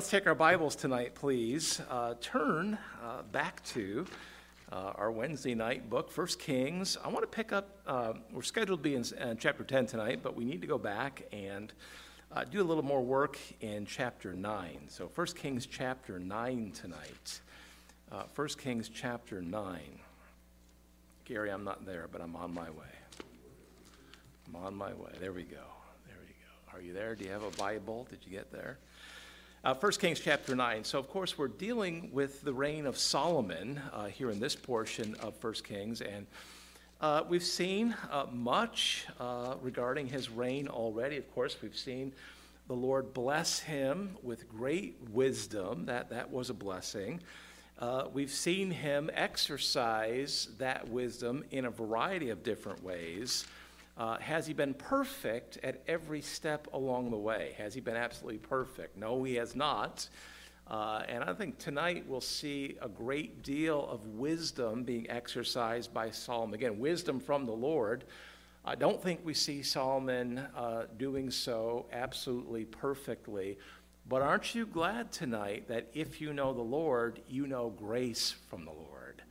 [0.00, 1.78] let's take our Bibles tonight, please.
[1.90, 4.06] Uh, turn uh, back to
[4.72, 6.96] uh, our Wednesday night book, First Kings.
[7.04, 10.20] I want to pick up, uh, we're scheduled to be in uh, chapter 10 tonight,
[10.22, 11.74] but we need to go back and
[12.32, 14.78] uh, do a little more work in chapter 9.
[14.88, 17.40] So, First Kings chapter 9 tonight.
[18.32, 19.80] First Kings chapter 9.
[21.26, 22.94] Gary, I'm not there, but I'm on my way.
[24.48, 25.12] I'm on my way.
[25.20, 25.58] There we go.
[26.06, 26.74] There we go.
[26.74, 27.14] Are you there?
[27.14, 28.06] Do you have a Bible?
[28.08, 28.78] Did you get there?
[29.62, 30.84] Uh, 1 Kings chapter 9.
[30.84, 35.14] So, of course, we're dealing with the reign of Solomon uh, here in this portion
[35.16, 36.00] of 1 Kings.
[36.00, 36.26] And
[37.02, 41.18] uh, we've seen uh, much uh, regarding his reign already.
[41.18, 42.14] Of course, we've seen
[42.68, 45.84] the Lord bless him with great wisdom.
[45.84, 47.20] That, that was a blessing.
[47.78, 53.46] Uh, we've seen him exercise that wisdom in a variety of different ways.
[53.96, 57.54] Uh, has he been perfect at every step along the way?
[57.58, 58.96] Has he been absolutely perfect?
[58.96, 60.08] No, he has not.
[60.66, 66.10] Uh, and I think tonight we'll see a great deal of wisdom being exercised by
[66.10, 66.54] Solomon.
[66.54, 68.04] Again, wisdom from the Lord.
[68.64, 73.58] I don't think we see Solomon uh, doing so absolutely perfectly.
[74.08, 78.64] But aren't you glad tonight that if you know the Lord, you know grace from
[78.64, 79.22] the Lord?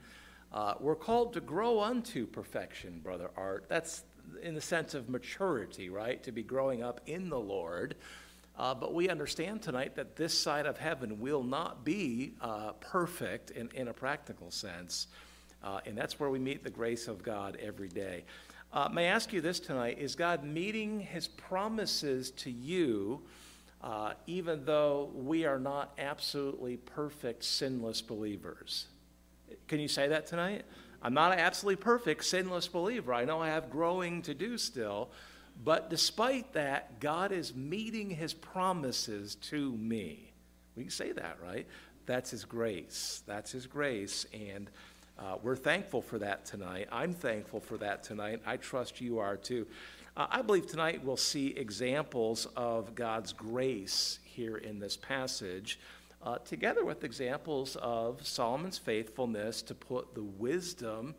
[0.52, 3.65] Uh, we're called to grow unto perfection, Brother Art.
[3.69, 4.03] That's
[4.41, 6.22] in the sense of maturity, right?
[6.23, 7.95] To be growing up in the Lord.
[8.58, 13.52] Uh, but we understand tonight that this side of heaven will not be uh, perfect
[13.52, 15.08] in, in a practical sense.
[15.63, 18.25] Uh, and that's where we meet the grace of God every day.
[18.71, 19.97] Uh, may I ask you this tonight?
[19.97, 23.21] Is God meeting his promises to you,
[23.81, 28.88] uh, even though we are not absolutely perfect, sinless believers?
[29.67, 30.66] Can you say that tonight?
[31.02, 33.14] I'm not an absolutely perfect, sinless believer.
[33.14, 35.09] I know I have growing to do still.
[35.64, 40.31] But despite that, God is meeting his promises to me.
[40.75, 41.67] We can say that, right?
[42.05, 43.23] That's his grace.
[43.27, 44.25] That's his grace.
[44.33, 44.70] And
[45.17, 46.88] uh, we're thankful for that tonight.
[46.92, 48.42] I'm thankful for that tonight.
[48.45, 49.67] I trust you are too.
[50.15, 55.80] Uh, I believe tonight we'll see examples of God's grace here in this passage
[56.29, 61.15] uh, together with examples of Solomon's faithfulness to put the wisdom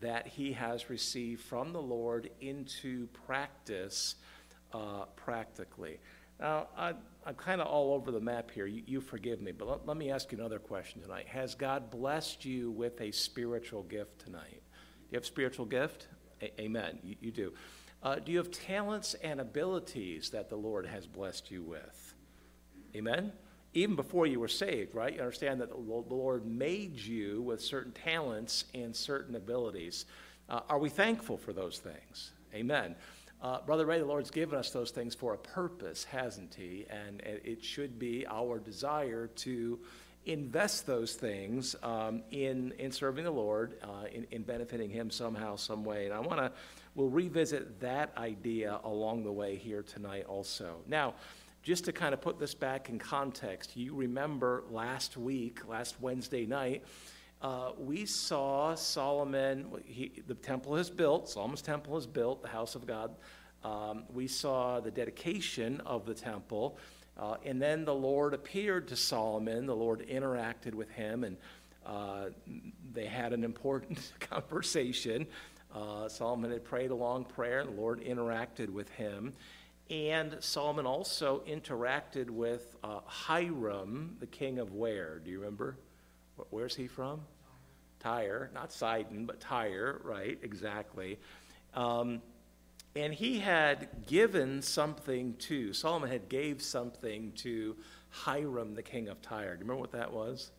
[0.00, 4.14] that he has received from the Lord into practice
[4.72, 5.98] uh, practically.
[6.38, 6.90] Now, I,
[7.26, 8.66] am kind of all over the map here.
[8.66, 11.26] You, you forgive me, but let, let, me ask you another question tonight.
[11.26, 14.62] Has God blessed you with a spiritual gift tonight?
[14.62, 16.06] Do you have spiritual gift?
[16.40, 17.00] A- amen.
[17.02, 17.52] You, you do.
[18.00, 22.14] Uh, do you have talents and abilities that the Lord has blessed you with?
[22.94, 23.32] Amen?
[23.74, 25.14] Even before you were saved, right?
[25.14, 30.04] You understand that the Lord made you with certain talents and certain abilities.
[30.48, 32.32] Uh, are we thankful for those things?
[32.54, 32.94] Amen.
[33.40, 36.86] Uh, Brother Ray, the Lord's given us those things for a purpose, hasn't He?
[36.90, 39.80] And it should be our desire to
[40.26, 45.56] invest those things um, in, in serving the Lord, uh, in, in benefiting Him somehow,
[45.56, 46.04] some way.
[46.04, 46.52] And I want to,
[46.94, 50.76] we'll revisit that idea along the way here tonight also.
[50.86, 51.14] Now,
[51.62, 56.44] just to kind of put this back in context, you remember last week, last Wednesday
[56.44, 56.84] night,
[57.40, 62.74] uh, we saw Solomon, he, the temple is built, Solomon's temple is built, the house
[62.74, 63.14] of God.
[63.64, 66.78] Um, we saw the dedication of the temple,
[67.16, 69.66] uh, and then the Lord appeared to Solomon.
[69.66, 71.36] The Lord interacted with him, and
[71.86, 72.26] uh,
[72.92, 75.26] they had an important conversation.
[75.74, 79.32] Uh, Solomon had prayed a long prayer, and the Lord interacted with him.
[79.92, 85.18] And Solomon also interacted with uh, Hiram, the king of where?
[85.18, 85.76] Do you remember?
[86.48, 87.20] Where's he from?
[88.00, 90.38] Tyre, not Sidon, but Tyre, right?
[90.42, 91.18] Exactly.
[91.74, 92.22] Um,
[92.96, 97.76] and he had given something to, Solomon had gave something to
[98.08, 99.56] Hiram, the king of Tyre.
[99.56, 100.52] Do you remember what that was?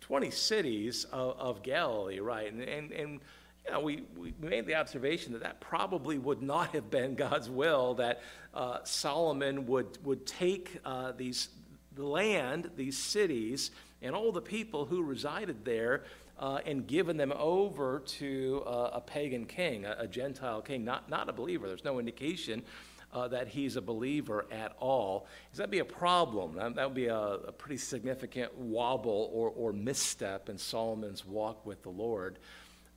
[0.00, 2.52] 20 cities of, of Galilee, right?
[2.52, 3.20] And, and, and
[3.64, 7.48] you know, we, we made the observation that that probably would not have been God's
[7.48, 8.22] will, that
[8.54, 11.48] uh, Solomon would, would take uh, these,
[11.94, 13.70] the land, these cities,
[14.00, 16.04] and all the people who resided there
[16.38, 21.08] uh, and given them over to uh, a pagan king, a, a, Gentile king, not,
[21.08, 21.68] not a believer.
[21.68, 22.64] There's no indication
[23.12, 25.28] uh, that he's a believer at all.
[25.50, 26.54] Does that be a problem?
[26.54, 31.64] That, that would be a, a pretty significant wobble or, or misstep in Solomon's walk
[31.64, 32.38] with the Lord.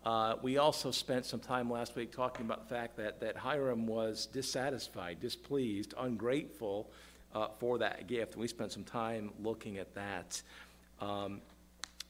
[0.06, 3.88] Uh, we also spent some time last week talking about the fact that, that Hiram
[3.88, 6.92] was dissatisfied, displeased, ungrateful
[7.34, 8.38] uh, for that gift.
[8.38, 10.42] We spent some time looking at that.
[11.02, 11.42] Um,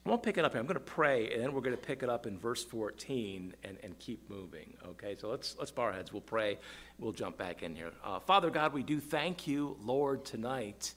[0.05, 0.59] I won't pick it up here.
[0.59, 3.55] I'm going to pray, and then we're going to pick it up in verse 14
[3.63, 4.73] and, and keep moving.
[4.85, 6.11] Okay, so let's, let's bow our heads.
[6.11, 6.59] We'll pray.
[6.99, 7.91] We'll jump back in here.
[8.03, 10.93] Uh, Father God, we do thank you, Lord, tonight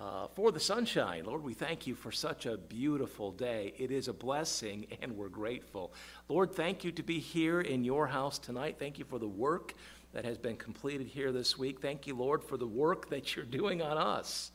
[0.00, 1.24] uh, for the sunshine.
[1.26, 3.74] Lord, we thank you for such a beautiful day.
[3.76, 5.92] It is a blessing, and we're grateful.
[6.28, 8.76] Lord, thank you to be here in your house tonight.
[8.78, 9.74] Thank you for the work
[10.12, 11.80] that has been completed here this week.
[11.80, 14.52] Thank you, Lord, for the work that you're doing on us,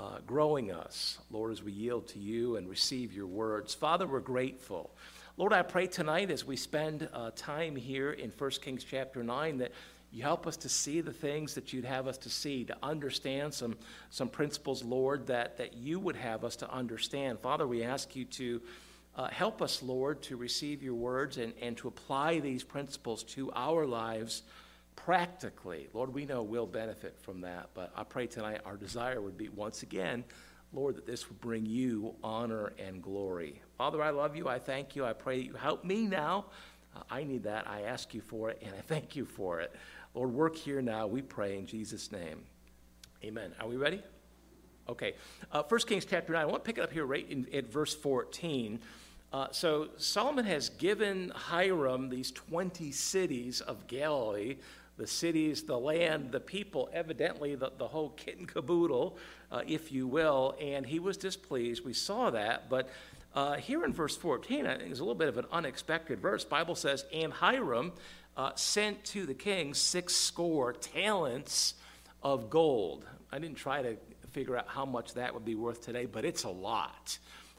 [0.00, 3.74] uh, growing us, Lord, as we yield to you and receive your words.
[3.74, 4.90] Father, we're grateful.
[5.36, 9.58] Lord, I pray tonight as we spend uh, time here in 1 Kings chapter 9
[9.58, 9.72] that
[10.12, 13.54] you help us to see the things that you'd have us to see, to understand
[13.54, 13.76] some,
[14.10, 17.40] some principles, Lord, that, that you would have us to understand.
[17.40, 18.60] Father, we ask you to
[19.16, 23.50] uh, help us, Lord, to receive your words and, and to apply these principles to
[23.54, 24.42] our lives
[24.96, 25.88] practically.
[25.94, 29.48] Lord, we know we'll benefit from that, but I pray tonight our desire would be
[29.48, 30.24] once again,
[30.74, 33.62] Lord, that this would bring you honor and glory.
[33.78, 34.48] Father, I love you.
[34.48, 35.04] I thank you.
[35.04, 36.46] I pray that you help me now.
[36.94, 37.66] Uh, I need that.
[37.68, 39.74] I ask you for it, and I thank you for it.
[40.14, 42.42] Lord, work here now, we pray in Jesus' name.
[43.24, 43.52] Amen.
[43.60, 44.02] Are we ready?
[44.88, 45.14] Okay.
[45.50, 46.42] Uh, 1 Kings chapter 9.
[46.42, 48.80] I want to pick it up here right in, at verse 14.
[49.32, 54.56] Uh, so Solomon has given Hiram these 20 cities of Galilee
[54.98, 59.16] the cities, the land, the people, evidently the, the whole kit and caboodle,
[59.50, 61.84] uh, if you will, and he was displeased.
[61.84, 62.88] We saw that, but
[63.34, 66.44] uh, here in verse 14, I think it's a little bit of an unexpected verse.
[66.44, 67.92] Bible says, and Hiram
[68.36, 71.74] uh, sent to the king six score talents
[72.22, 73.04] of gold.
[73.30, 73.96] I didn't try to
[74.30, 77.18] figure out how much that would be worth today, but it's a lot.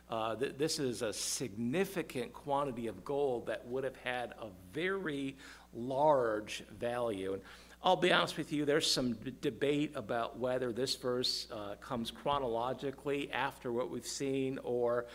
[0.09, 5.35] Uh, th- this is a significant quantity of gold that would have had a very
[5.73, 7.33] large value.
[7.33, 7.41] And
[7.83, 12.11] I'll be honest with you, there's some d- debate about whether this verse uh, comes
[12.11, 15.05] chronologically after what we've seen or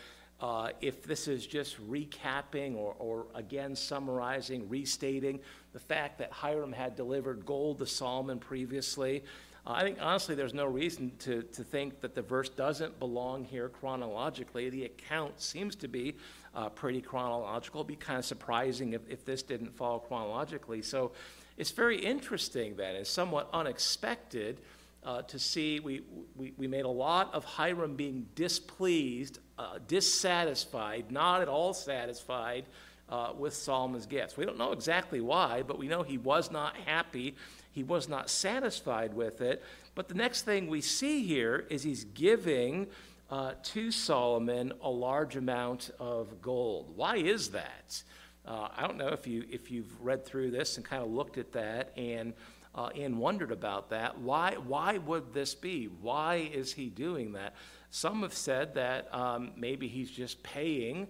[0.41, 5.39] uh, if this is just recapping or, or, again summarizing, restating
[5.73, 9.23] the fact that Hiram had delivered gold to Solomon previously.
[9.67, 13.43] Uh, I think honestly, there's no reason to, to think that the verse doesn't belong
[13.43, 14.69] here chronologically.
[14.69, 16.15] The account seems to be
[16.55, 17.81] uh, pretty chronological.
[17.81, 20.81] It'd be kind of surprising if, if this didn't follow chronologically.
[20.81, 21.11] So
[21.57, 24.61] it's very interesting then and somewhat unexpected
[25.03, 26.01] uh, to see we,
[26.35, 32.65] we, we made a lot of Hiram being displeased, uh, dissatisfied, not at all satisfied
[33.09, 34.37] uh, with Solomon's gifts.
[34.37, 37.35] We don't know exactly why, but we know he was not happy.
[37.71, 39.63] He was not satisfied with it.
[39.95, 42.87] But the next thing we see here is he's giving
[43.29, 46.91] uh, to Solomon a large amount of gold.
[46.95, 48.03] Why is that?
[48.45, 51.37] Uh, I don't know if, you, if you've read through this and kind of looked
[51.37, 52.33] at that and
[52.75, 54.19] uh, and wondered about that.
[54.19, 55.85] Why, why would this be?
[55.85, 57.55] Why is he doing that?
[57.89, 61.07] Some have said that um, maybe he's just paying,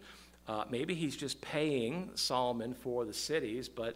[0.48, 3.96] uh, maybe he's just paying Solomon for the cities, but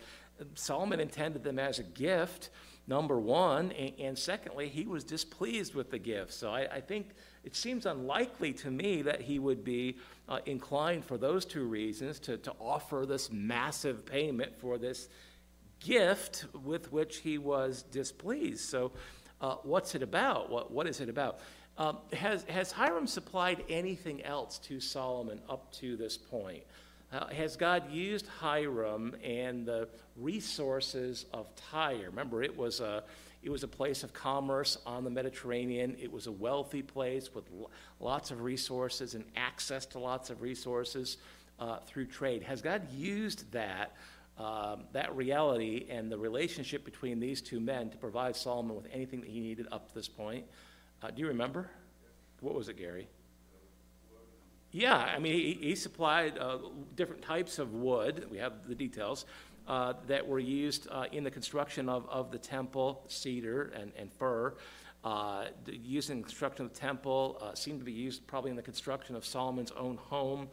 [0.55, 2.49] Solomon intended them as a gift,
[2.87, 6.33] number one, and, and secondly, he was displeased with the gift.
[6.33, 7.11] So I, I, think
[7.43, 12.19] it seems unlikely to me that he would be uh, inclined for those two reasons
[12.19, 15.07] to, to offer this massive payment for this
[15.85, 18.69] gift with which he was displeased.
[18.69, 18.91] So,
[19.41, 20.49] uh, what's it about?
[20.49, 21.39] What, what is it about?
[21.77, 26.63] Um, has, has Hiram supplied anything else to Solomon up to this point?
[27.11, 32.09] Uh, has God used Hiram and the resources of Tyre?
[32.09, 33.03] Remember, it was a
[33.43, 35.97] it was a place of commerce on the Mediterranean.
[36.01, 37.43] It was a wealthy place with
[37.99, 41.17] lots of resources and access to lots of resources
[41.59, 42.41] uh, through trade.
[42.43, 43.97] Has God used that
[44.37, 49.21] um, that reality and the relationship between these two men to provide Solomon with anything
[49.21, 50.45] that he needed up to this point.
[51.01, 51.69] Uh, do you remember?
[52.41, 53.07] What was it, Gary?
[54.71, 56.57] Yeah, I mean, he, he supplied uh,
[56.95, 58.25] different types of wood.
[58.31, 59.25] We have the details.
[59.65, 64.11] Uh, that were used uh, in the construction of, of the temple, cedar and, and
[64.11, 64.53] fir.
[65.05, 68.57] Uh, used in the construction of the temple, uh, seemed to be used probably in
[68.57, 70.49] the construction of Solomon's own home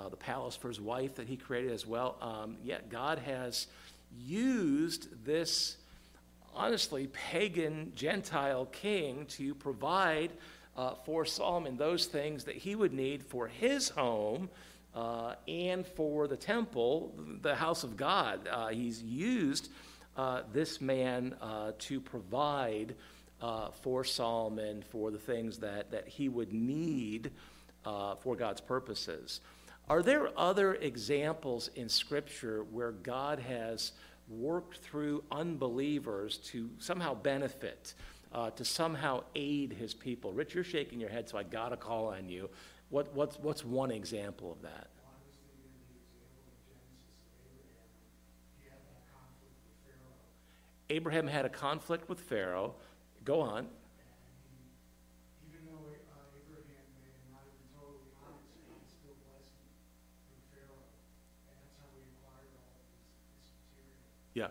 [0.00, 2.16] uh, the palace for his wife that he created as well.
[2.20, 3.66] Um, yet God has
[4.18, 5.76] used this
[6.54, 10.30] honestly pagan Gentile king to provide
[10.76, 14.48] uh, for Solomon those things that he would need for his home
[14.94, 18.48] uh, and for the temple, the house of God.
[18.50, 19.70] Uh, he's used
[20.16, 22.94] uh, this man uh, to provide
[23.40, 27.30] uh, for Solomon for the things that, that he would need
[28.22, 29.40] for God's purposes.
[29.90, 33.90] Are there other examples in Scripture where God has
[34.28, 37.94] worked through unbelievers to somehow benefit,
[38.32, 40.32] uh, to somehow aid his people?
[40.32, 42.48] Rich, you're shaking your head, so I got to call on you.
[42.90, 44.86] What, what's, what's one example of that?
[50.88, 52.76] Abraham had a conflict with Pharaoh.
[53.24, 53.66] Go on.
[55.48, 55.90] Even though
[64.34, 64.48] Yeah,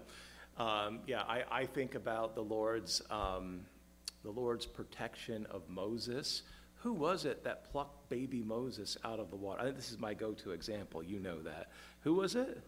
[0.58, 1.24] um, yeah.
[1.28, 3.62] I, I think about the Lord's um,
[4.24, 6.44] the Lord's protection of Moses.
[6.84, 9.62] Who was it that plucked baby Moses out of the water?
[9.62, 11.02] I think this is my go-to example.
[11.02, 11.72] You know that.
[12.02, 12.62] Who was it?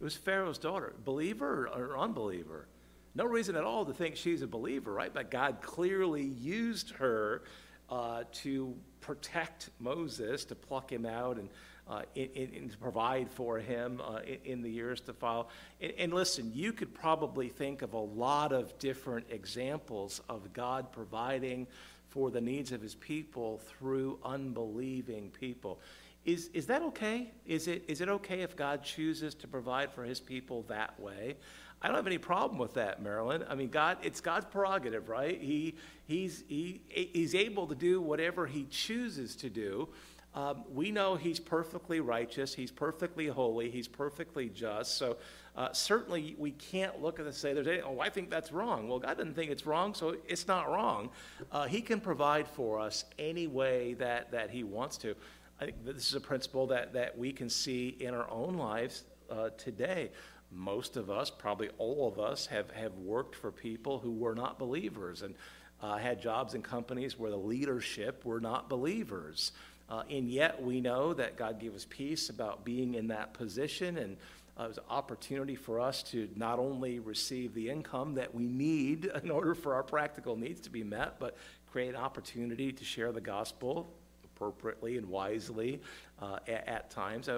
[0.00, 0.94] It was Pharaoh's daughter.
[1.04, 2.68] Believer or unbeliever?
[3.14, 5.12] No reason at all to think she's a believer, right?
[5.12, 7.42] But God clearly used her
[7.90, 11.48] uh, to protect Moses, to pluck him out and,
[11.88, 15.46] uh, in, in, to provide for him uh, in, in, the years to follow.
[15.80, 20.90] And, and, listen, you could probably think of a lot of different examples of God
[20.90, 21.66] providing
[22.08, 25.78] for the needs of his people through unbelieving people.
[26.24, 27.30] Is, is that okay?
[27.46, 31.36] Is it, is it okay if God chooses to provide for his people that way?
[31.80, 33.44] I don't have any problem with that, Marilyn.
[33.48, 35.40] I mean, God, it's God's prerogative, right?
[35.40, 35.76] He,
[36.06, 39.88] he's, he, he's able to do whatever he chooses to do.
[40.36, 44.98] Um, we know he's perfectly righteous, he's perfectly holy, he's perfectly just.
[44.98, 45.16] So
[45.56, 48.52] uh, certainly we can't look at this and say, "There's any, oh, I think that's
[48.52, 51.08] wrong." Well, God doesn't think it's wrong, so it's not wrong.
[51.50, 55.14] Uh, he can provide for us any way that that He wants to.
[55.58, 59.04] I think this is a principle that that we can see in our own lives
[59.30, 60.10] uh, today
[60.52, 64.58] most of us, probably all of us, have, have worked for people who were not
[64.58, 65.34] believers and
[65.82, 69.52] uh, had jobs in companies where the leadership were not believers.
[69.88, 73.98] Uh, and yet we know that God gave us peace about being in that position,
[73.98, 74.16] and
[74.58, 78.46] uh, it was an opportunity for us to not only receive the income that we
[78.46, 81.36] need in order for our practical needs to be met, but
[81.70, 83.88] create an opportunity to share the gospel
[84.24, 85.80] appropriately and wisely
[86.20, 87.28] uh, at, at, times.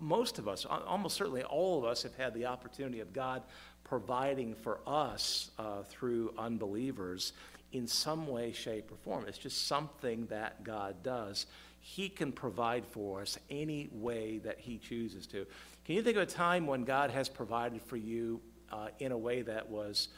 [0.00, 3.42] most of us, almost certainly all of us, have had the opportunity of God
[3.84, 7.32] providing for us uh, through unbelievers
[7.72, 9.24] in some way, shape, or form.
[9.28, 11.46] It's just something that God does.
[11.86, 15.46] He can provide for us any way that He chooses to.
[15.84, 18.40] Can you think of a time when God has provided for you
[18.72, 20.08] uh, in a way that was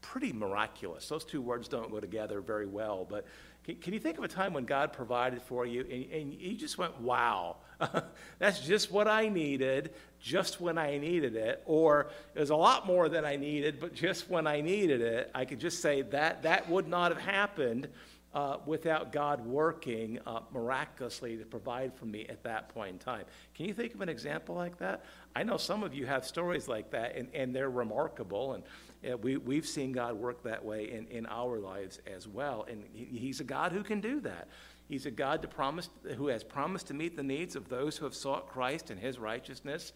[0.00, 1.08] pretty miraculous?
[1.08, 3.26] Those two words don't go together very well, but
[3.64, 6.56] can, can you think of a time when God provided for you and, and you
[6.56, 7.56] just went, wow,
[8.38, 11.64] that's just what I needed, just when I needed it?
[11.66, 15.32] Or it was a lot more than I needed, but just when I needed it,
[15.34, 17.88] I could just say that that would not have happened
[18.34, 23.24] uh, without God working uh, miraculously to provide for me at that point in time.
[23.54, 25.04] Can you think of an example like that?
[25.34, 28.54] I know some of you have stories like that, and, and they're remarkable.
[28.54, 28.64] And
[29.10, 32.66] uh, we, we've seen God work that way in, in our lives as well.
[32.68, 34.48] And he, He's a God who can do that.
[34.88, 38.04] He's a God to promise, who has promised to meet the needs of those who
[38.04, 39.92] have sought Christ and His righteousness.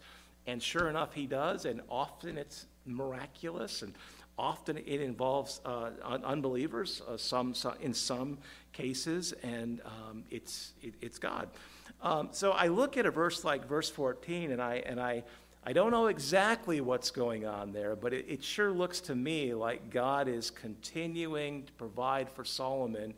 [0.47, 1.65] And sure enough, He does.
[1.65, 3.93] And often it's miraculous, and
[4.37, 5.91] often it involves uh,
[6.23, 8.37] unbelievers, uh, some, some, in some
[8.71, 11.49] cases, and um, it's, it, it's God.
[12.01, 15.23] Um, so I look at a verse like verse 14, and I, and I
[15.65, 19.53] I don't know exactly what's going on there, but it, it, sure looks to me
[19.53, 23.13] like God is continuing to provide for Solomon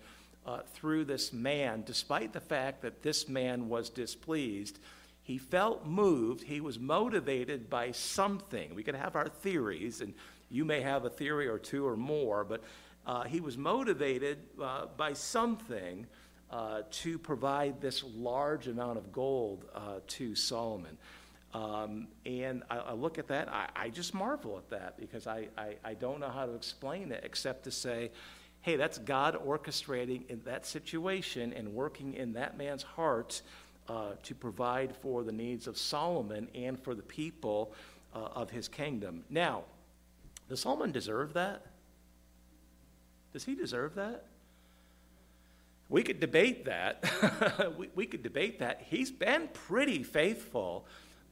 [0.45, 4.77] uh, through this man, despite the fact that this man was displeased.
[5.23, 6.43] He felt moved.
[6.43, 8.75] He was motivated by something.
[8.75, 10.13] We could have our theories, and
[10.55, 12.63] you may have a theory or two or more, but
[13.05, 16.07] uh, he was motivated uh, by something
[16.49, 20.97] uh, to provide this large amount of gold uh, to Solomon.
[21.53, 25.47] Um, and I, I, look at that, I, I, just marvel at that because I,
[25.57, 28.11] I, I, don't know how to explain it except to say,
[28.61, 33.41] hey, that's God orchestrating in that situation and working in that man's heart
[33.87, 37.73] uh, to provide for the needs of Solomon and for the people
[38.13, 39.23] uh, of his kingdom.
[39.29, 39.63] Now,
[40.49, 41.65] does Solomon deserve that?
[43.33, 44.25] Does he deserve that?
[45.89, 47.73] We could debate that.
[47.77, 48.85] we, we could debate that.
[48.89, 50.85] He's been pretty faithful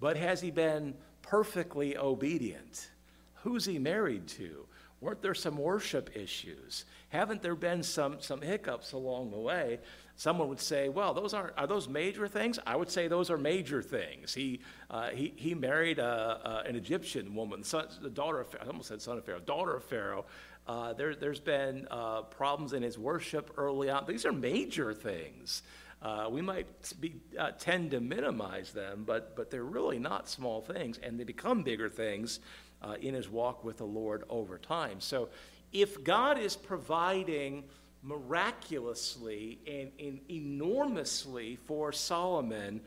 [0.04, 2.90] but has he been perfectly obedient?
[3.36, 4.66] Who's he married to?
[5.00, 6.84] Weren't there some worship issues?
[7.08, 9.80] Haven't there been some, some hiccups along the way?
[10.16, 12.60] Someone would say, well, those aren't, are those major things?
[12.68, 14.34] I would say those are major things.
[14.34, 18.68] He, uh, he, he married a, a, an Egyptian woman, son, the daughter of, I
[18.68, 20.26] almost said son of Pharaoh, daughter of Pharaoh.
[20.68, 24.06] Uh, there, there's been uh, problems in his worship early on.
[24.06, 25.64] These are major things.
[26.02, 26.68] Uh, we might
[27.00, 31.24] be, uh, tend to minimize them, but, but they're really not small things, and they
[31.24, 32.40] become bigger things
[32.82, 35.00] uh, in his walk with the Lord over time.
[35.00, 35.30] So
[35.72, 37.64] if God is providing
[38.04, 42.82] miraculously and, and enormously for Solomon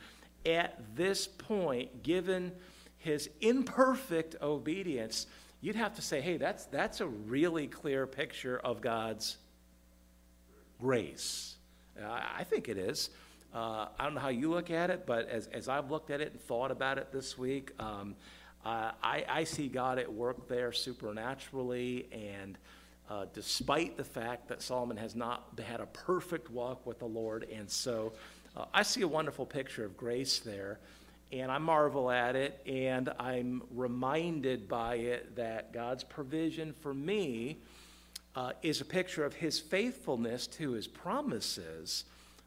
[0.44, 2.52] at this point, given
[2.98, 5.26] his imperfect obedience,
[5.60, 9.38] you'd have to say, hey, that's, that's a really clear picture of God's
[10.80, 11.56] grace.
[12.00, 13.10] I think it is.
[13.54, 16.20] Uh, I don't know how you look at it, but as, as I've looked at
[16.20, 18.14] it and thought about it this week, um,
[18.66, 22.58] Uh, I, I see God at work there supernaturally, and
[23.08, 27.46] uh, despite the fact that Solomon has not had a perfect walk with the Lord,
[27.52, 28.12] and so
[28.56, 30.80] uh, I see a wonderful picture of grace there,
[31.32, 37.58] and I marvel at it, and I'm reminded by it that God's provision for me
[38.34, 42.04] uh, is a picture of His faithfulness to His promises,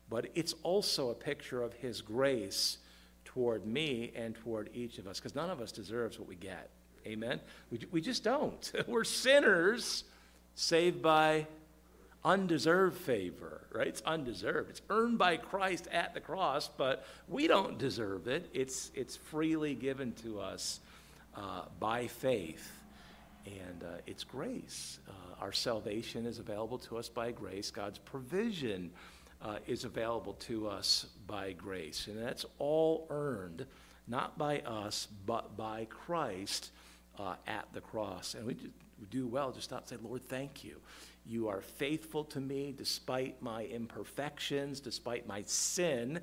[0.09, 2.77] but it's also a picture of His grace
[3.23, 6.69] toward me and toward each of us, because none of us deserves what we get.
[7.05, 7.39] Amen?
[7.71, 8.71] We, we just don't.
[8.87, 10.03] We're sinners
[10.59, 11.47] saved by
[12.25, 13.87] undeserved favor, right?
[13.87, 14.69] It's undeserved.
[14.69, 18.49] It's earned by Christ at the cross, but we don't deserve it.
[18.53, 20.81] It's, it's freely given to us
[21.33, 22.73] uh, by faith,
[23.45, 24.99] and uh, it's grace.
[25.07, 27.71] Uh, our salvation is available to us by grace.
[27.71, 28.91] God's provision
[29.41, 33.65] uh, is available to us by grace, and that's all earned,
[34.09, 36.71] not by us, but by Christ
[37.17, 38.33] uh, at the cross.
[38.33, 38.57] And we,
[39.05, 40.77] do well just stop and say, Lord, thank you.
[41.25, 46.21] You are faithful to me despite my imperfections, despite my sin,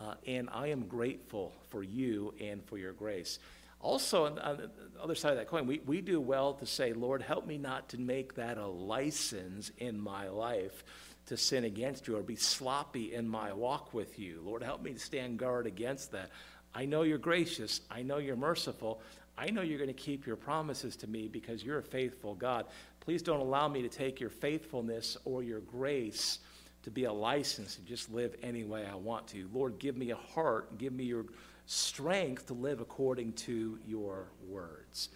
[0.00, 3.38] uh, and I am grateful for you and for your grace.
[3.80, 4.70] Also, on the
[5.00, 7.88] other side of that coin, we, we do well to say, Lord, help me not
[7.90, 10.82] to make that a license in my life
[11.26, 14.40] to sin against you or be sloppy in my walk with you.
[14.44, 16.30] Lord, help me to stand guard against that.
[16.74, 17.80] I know you're gracious.
[17.90, 19.00] I know you're merciful.
[19.38, 22.66] I know you're going to keep your promises to me because you're a faithful God.
[22.98, 26.40] Please don't allow me to take your faithfulness or your grace
[26.82, 29.48] to be a license to just live any way I want to.
[29.52, 31.26] Lord, give me a heart, give me your
[31.66, 35.10] strength to live according to your words.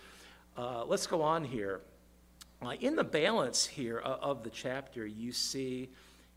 [0.56, 1.80] Uh, let's go on here.
[2.64, 5.90] Uh, in the balance here of, of, the chapter, you see,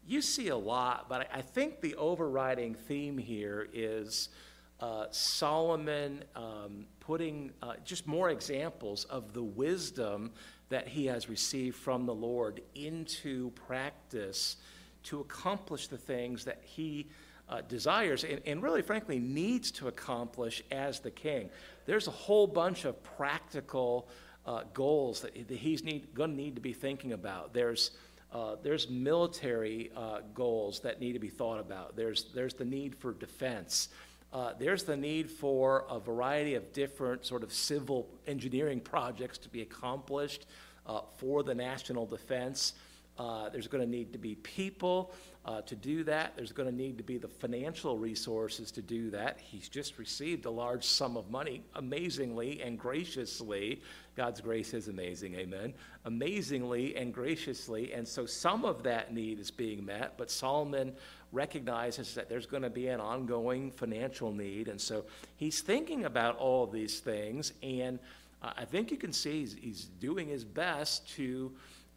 [0.08, 4.30] you see a lot, but I think the overriding theme here is
[4.80, 10.32] uh, Solomon um, putting uh, just more examples of the wisdom
[10.70, 14.58] that he has received from the Lord into practice
[15.04, 17.08] to accomplish the things that he
[17.48, 21.50] uh, desires and, and, really, frankly, needs to accomplish as the king.
[21.86, 24.10] There's a whole bunch of practical
[24.46, 27.54] uh, goals that, he's going to need to be thinking about.
[27.54, 27.92] There's
[28.36, 31.96] uh, there's military uh, goals that need to be thought about.
[31.96, 33.88] There's, there's the need for defense.
[34.36, 39.48] Uh, there's the need for a variety of different sort of civil engineering projects to
[39.48, 40.46] be accomplished
[40.86, 42.74] uh, for the national defense.
[43.18, 45.14] Uh, there's going to need to be people
[45.46, 46.36] uh, to do that.
[46.36, 49.40] There's going to need to be the financial resources to do that.
[49.40, 53.82] He's just received a large sum of money, amazingly and graciously.
[54.18, 55.74] God's grace is amazing, amen.
[56.04, 57.94] Amazingly and graciously.
[57.94, 60.92] And so some of that need is being met, but Solomon
[61.36, 64.68] recognizes that there's going to be an ongoing financial need.
[64.68, 67.54] And so he's thinking about all of these things.
[67.62, 68.00] And
[68.42, 71.52] uh, I think you can see he's, he's doing his best to,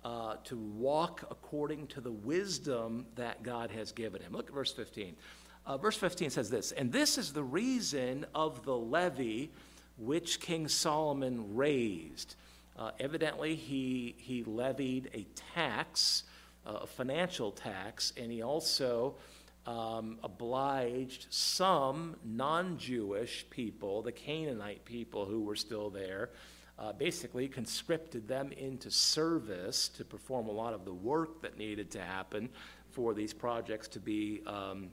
[0.04, 4.32] uh, to walk according to the wisdom that God has given him.
[4.32, 5.14] Look at verse 15.
[5.64, 9.50] Uh, verse 15 says this And this is the reason of the levy
[9.98, 12.34] which King Solomon raised.
[12.78, 16.22] Uh, evidently, he, he levied a tax
[16.68, 19.16] a financial tax, and he also
[19.66, 26.30] um, obliged some non Jewish people, the Canaanite people who were still there,
[26.78, 31.90] uh, basically conscripted them into service to perform a lot of the work that needed
[31.90, 32.48] to happen
[32.90, 34.88] for these projects to be um,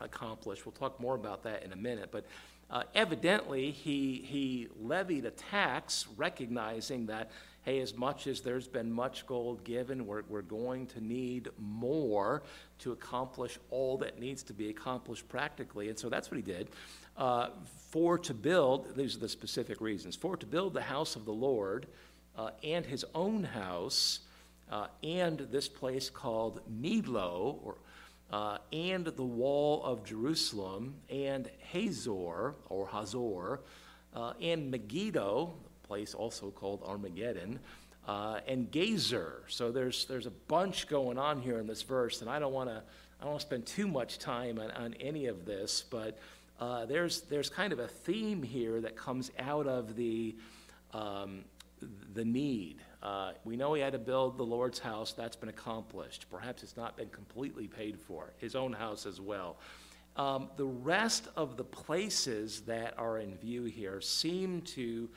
[0.00, 0.64] accomplished.
[0.64, 2.24] We'll talk more about that in a minute, but
[2.70, 7.30] uh, evidently he, he levied a tax recognizing that
[7.62, 12.42] hey, as much as there's been much gold given, we're, we're going to need more
[12.78, 15.88] to accomplish all that needs to be accomplished practically.
[15.88, 16.68] And so that's what he did.
[17.16, 17.48] Uh,
[17.90, 21.32] for to build, these are the specific reasons, for to build the house of the
[21.32, 21.86] Lord
[22.36, 24.20] uh, and his own house
[24.70, 27.76] uh, and this place called Millo, or
[28.32, 33.60] uh, and the wall of Jerusalem, and Hazor, or Hazor,
[34.14, 35.52] uh, and Megiddo,
[35.90, 37.58] place also called Armageddon,
[38.06, 39.42] uh, and Gezer.
[39.48, 42.70] So there's, there's a bunch going on here in this verse, and I don't want
[42.70, 42.82] to
[43.20, 46.18] I don't want to spend too much time on, on any of this, but
[46.58, 50.34] uh, there's, there's kind of a theme here that comes out of the,
[50.94, 51.44] um,
[52.14, 52.76] the need.
[53.02, 55.12] Uh, we know he had to build the Lord's house.
[55.12, 56.26] That's been accomplished.
[56.30, 58.32] Perhaps it's not been completely paid for.
[58.38, 59.58] His own house as well.
[60.16, 65.10] Um, the rest of the places that are in view here seem to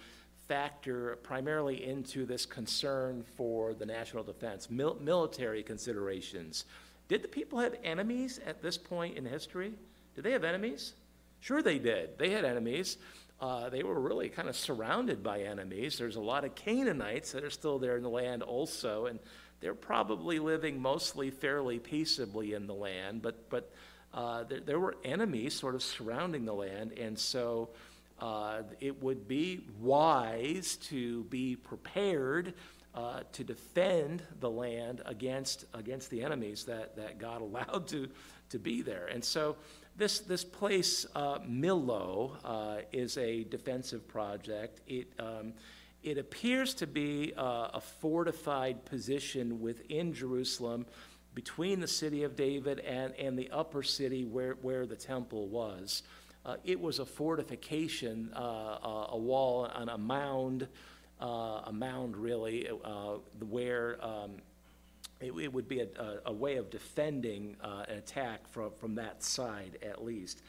[0.47, 6.65] factor primarily into this concern for the national defense, mil- military considerations.
[7.07, 9.73] Did the people have enemies at this point in history?
[10.15, 10.93] Did they have enemies?
[11.39, 12.17] Sure, they did.
[12.17, 12.97] They had enemies.
[13.41, 15.97] uh, they were really kind of surrounded by enemies.
[15.97, 19.19] There's a lot of Canaanites that are still there in the land also, and
[19.59, 23.71] they're probably living mostly fairly peaceably in the land, but, but
[24.13, 27.69] uh, there, there, were enemies sort of surrounding the land, and so
[28.23, 32.53] uh, it would be wise to be prepared
[32.95, 38.07] uh, to defend the land against, against the enemies that, that God allowed to,
[38.49, 39.07] to be there.
[39.07, 39.57] And so
[39.97, 44.79] this, this place, uh, Millo, uh, is a defensive project.
[44.87, 45.51] It, um,
[46.01, 50.85] it appears to be uh, a fortified position within Jerusalem
[51.35, 56.03] between the city of David and, and the upper city where, where the temple was.
[56.45, 60.67] Uh, it was a fortification, uh, a wall on a mound
[61.23, 63.15] uh, a mound, really, uh,
[63.49, 64.31] where um,
[65.21, 68.95] it, it, would be a, a, a way of defending uh, an attack from, from
[68.95, 70.41] that side, at least.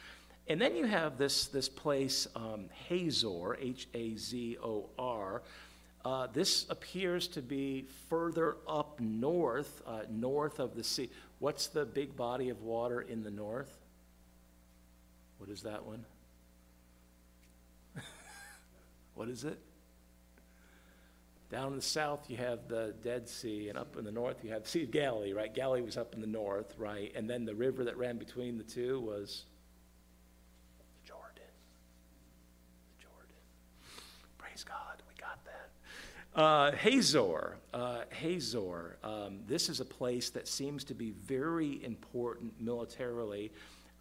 [0.49, 5.43] And then you have this, this place, um, Hazor, H A Z O R.
[6.05, 11.09] Uh, this appears to be further up north, uh, north of the sea.
[11.39, 13.79] What's the big body of water in the north?
[15.45, 16.07] What is that one?
[19.15, 19.59] what is it?
[21.51, 24.51] Down in the south, you have the Dead Sea, and up in the north, you
[24.53, 25.55] have the Sea of Galilee, right?
[25.55, 27.13] Galilee was up in the north, right?
[27.15, 29.45] And then the river that ran between the two was
[30.79, 31.29] the Jordan.
[32.97, 33.37] The Jordan.
[34.39, 36.41] Praise God, we got that.
[36.41, 37.59] Uh, Hazor.
[37.75, 38.97] Uh, Hazor.
[39.05, 43.53] Um, this is a place that seems to be very important militarily.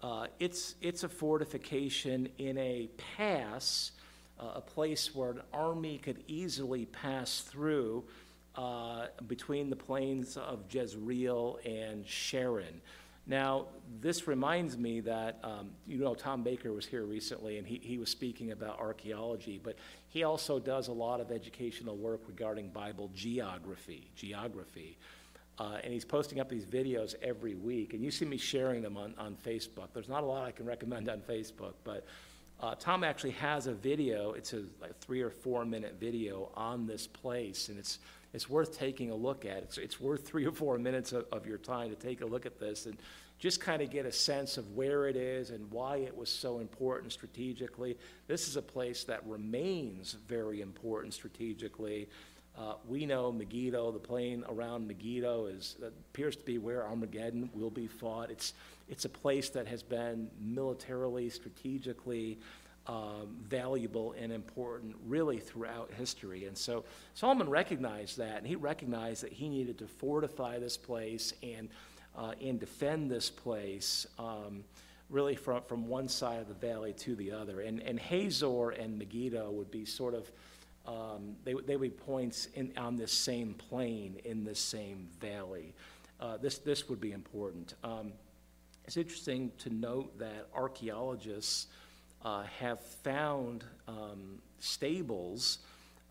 [0.03, 3.93] Uh, it's, it's a fortification in a pass
[4.39, 8.03] uh, a place where an army could easily pass through
[8.55, 12.81] uh, between the plains of Jezreel and Sharon.
[13.25, 13.67] Now,
[14.01, 17.97] this reminds me that, um, you know, Tom Baker was here recently and he, he
[17.97, 19.77] was speaking about archaeology, but
[20.09, 24.09] he also does a lot of educational work regarding Bible geography.
[24.17, 24.97] Geography.
[25.59, 28.97] Uh, and he's posting up these videos every week, and you see me sharing them
[28.97, 29.89] on, on Facebook.
[29.93, 32.05] There's not a lot I can recommend on Facebook, but
[32.59, 34.31] uh, Tom actually has a video.
[34.31, 37.99] It's a like three or four minute video on this place, and it's
[38.33, 39.57] it's worth taking a look at.
[39.57, 42.45] It's it's worth three or four minutes of, of your time to take a look
[42.45, 42.97] at this and
[43.37, 46.59] just kind of get a sense of where it is and why it was so
[46.59, 47.97] important strategically.
[48.27, 52.07] This is a place that remains very important strategically.
[52.57, 57.71] Uh, we know Megiddo, the plain around Megiddo, is appears to be where Armageddon will
[57.71, 58.29] be fought.
[58.29, 58.53] It's
[58.87, 62.37] it's a place that has been militarily, strategically
[62.85, 66.45] um, valuable and important really throughout history.
[66.45, 71.33] And so Solomon recognized that, and he recognized that he needed to fortify this place
[71.41, 71.69] and,
[72.15, 74.05] uh, and defend this place.
[74.19, 74.63] Um,
[75.09, 77.61] really from, from one side of the valley to the other.
[77.61, 80.31] And, and Hazor and Megiddo would be sort of,
[80.85, 85.73] um, they, they would be points in, on this same plain, in this same valley.
[86.19, 87.75] Uh, this, this would be important.
[87.83, 88.13] Um,
[88.85, 91.67] it's interesting to note that archaeologists
[92.23, 95.59] uh, have found um, stables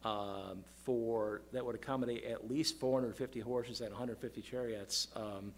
[0.05, 5.53] um, for that would accommodate at least 450 horses and 150 chariots um,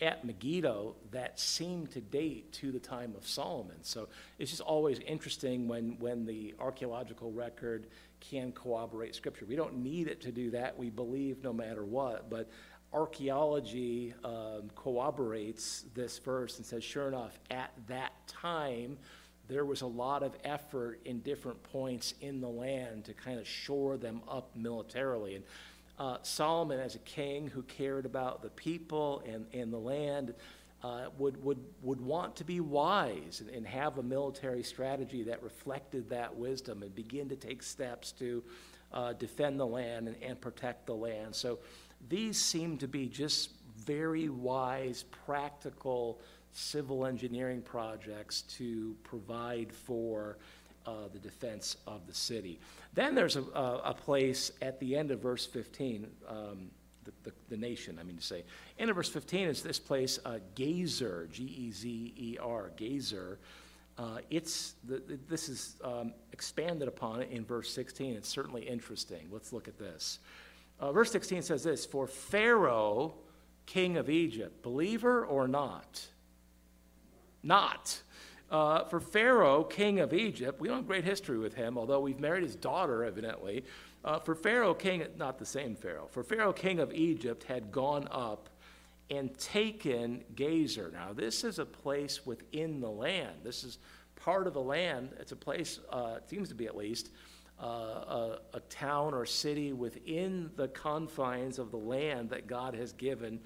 [0.00, 3.76] at Megiddo that seem to date to the time of Solomon.
[3.82, 7.86] So it's just always interesting when, when the archaeological record
[8.30, 9.46] can corroborate Scripture.
[9.46, 10.76] We don't need it to do that.
[10.78, 12.48] We believe no matter what, but
[12.92, 18.96] archaeology um, corroborates this verse and says, sure enough, at that time,
[19.48, 23.46] there was a lot of effort in different points in the land to kind of
[23.46, 25.36] shore them up militarily.
[25.36, 25.44] And
[25.98, 30.34] uh, Solomon, as a king who cared about the people and, and the land,
[30.82, 35.42] uh, would, would, would want to be wise and, and, have a military strategy that
[35.42, 38.42] reflected that wisdom and begin to take steps to
[38.92, 41.34] uh, defend the land and, and protect the land.
[41.34, 41.58] So
[42.08, 46.20] these seem to be just very wise, practical
[46.52, 50.38] civil engineering projects to provide for
[50.86, 52.60] uh, the defense of the city.
[52.94, 56.70] Then there's a, a, place at the end of verse 15, um,
[57.26, 58.44] the, the, nation, I mean to say.
[58.78, 63.36] End of verse 15 is this place, uh, Gezer, G E Z E R, Gezer.
[63.98, 68.14] Uh, it's the, this is um, expanded upon in verse 16.
[68.14, 69.28] It's certainly interesting.
[69.30, 70.20] Let's look at this.
[70.78, 73.14] Uh, verse 16 says this For Pharaoh,
[73.64, 76.06] king of Egypt, believer or not?
[77.42, 78.00] Not.
[78.50, 82.20] Uh, for Pharaoh, king of Egypt, we don't have great history with him, although we've
[82.20, 83.64] married his daughter, evidently.
[84.06, 88.06] Uh, for Pharaoh, king, not the same Pharaoh, for Pharaoh, king of Egypt, had gone
[88.12, 88.48] up
[89.10, 90.92] and taken Gezer.
[90.92, 93.38] Now, this is a place within the land.
[93.42, 93.78] This is
[94.14, 97.10] part of the land, it's a place, uh, it seems to be at least,
[97.60, 102.92] uh, a, a town or city within the confines of the land that God has
[102.92, 103.40] given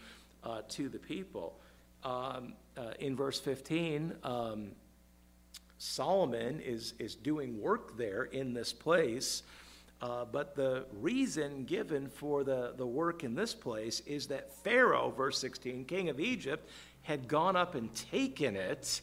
[0.45, 1.59] uh, to the people.
[2.05, 4.73] Um, uh, in verse 15, um,
[5.79, 9.43] Solomon is, is doing work there in this place.
[10.03, 15.13] Uh, but the reason given for the, the work in this place is that Pharaoh,
[15.15, 16.69] verse 16, king of Egypt,
[17.03, 19.03] had gone up and taken it.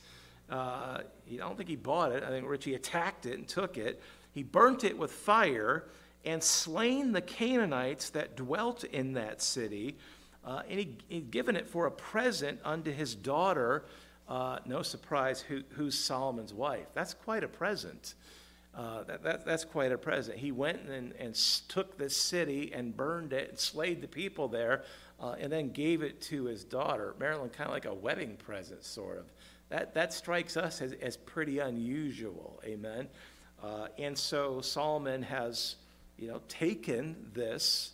[0.49, 0.99] Uh,
[1.31, 2.23] I don't think he bought it.
[2.23, 4.01] I think Richie attacked it and took it.
[4.31, 5.85] He burnt it with fire
[6.25, 9.97] and slain the Canaanites that dwelt in that city.
[10.43, 13.85] Uh, and he, he'd given it for a present unto his daughter.
[14.27, 16.87] Uh, no surprise, who, who's Solomon's wife.
[16.93, 18.15] That's quite a present.
[18.77, 20.37] Uh, that, that, that's quite a present.
[20.37, 21.33] He went and, and
[21.67, 24.83] took this city and burned it and slayed the people there
[25.19, 27.15] uh, and then gave it to his daughter.
[27.19, 29.25] Marilyn, kind of like a wedding present, sort of.
[29.69, 32.61] That, that strikes us as, as pretty unusual.
[32.63, 33.07] Amen.
[33.63, 35.77] Uh, and so Solomon has,
[36.19, 37.93] you know, taken this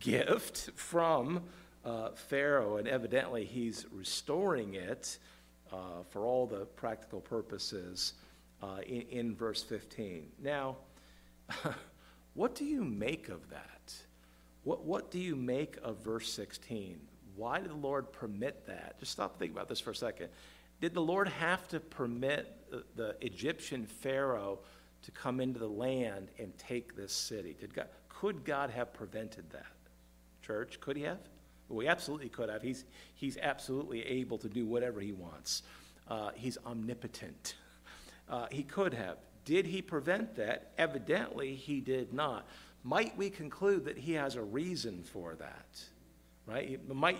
[0.00, 1.42] gift from
[1.84, 5.18] uh, Pharaoh, and evidently he's restoring it
[5.70, 5.76] uh,
[6.08, 8.14] for all the practical purposes
[8.62, 10.28] uh, in, in verse 15.
[10.42, 10.76] Now,
[12.34, 13.94] what do you make of that?
[14.64, 17.00] What, what do you make of verse 16?
[17.34, 18.98] Why did the Lord permit that?
[19.00, 20.28] Just stop and think about this for a second.
[20.80, 24.60] Did the Lord have to permit the, the Egyptian Pharaoh
[25.02, 27.56] to come into the land and take this city?
[27.58, 29.66] Did God, could God have prevented that?
[30.42, 31.18] Church, could he have?
[31.68, 32.62] We absolutely could have.
[32.62, 35.62] He's, he's absolutely able to do whatever he wants.
[36.08, 37.54] Uh, he's omnipotent.
[38.28, 39.18] Uh, he could have.
[39.44, 40.72] Did he prevent that?
[40.78, 42.46] Evidently, he did not.
[42.84, 45.82] Might we conclude that he has a reason for that?
[46.46, 46.80] Right?
[46.88, 47.18] Might,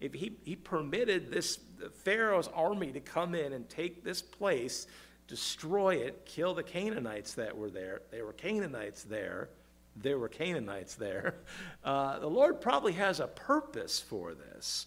[0.00, 1.58] if, he, he permitted this
[2.04, 4.86] Pharaoh's army to come in and take this place,
[5.28, 9.48] destroy it, kill the Canaanites that were there, there were Canaanites there,
[9.96, 11.34] there were Canaanites there.
[11.82, 14.84] Uh, the Lord probably has a purpose for this.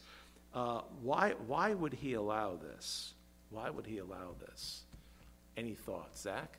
[0.53, 3.13] Uh, why, why would he allow this?
[3.49, 4.83] Why would he allow this?
[5.55, 6.57] Any thoughts, Zach?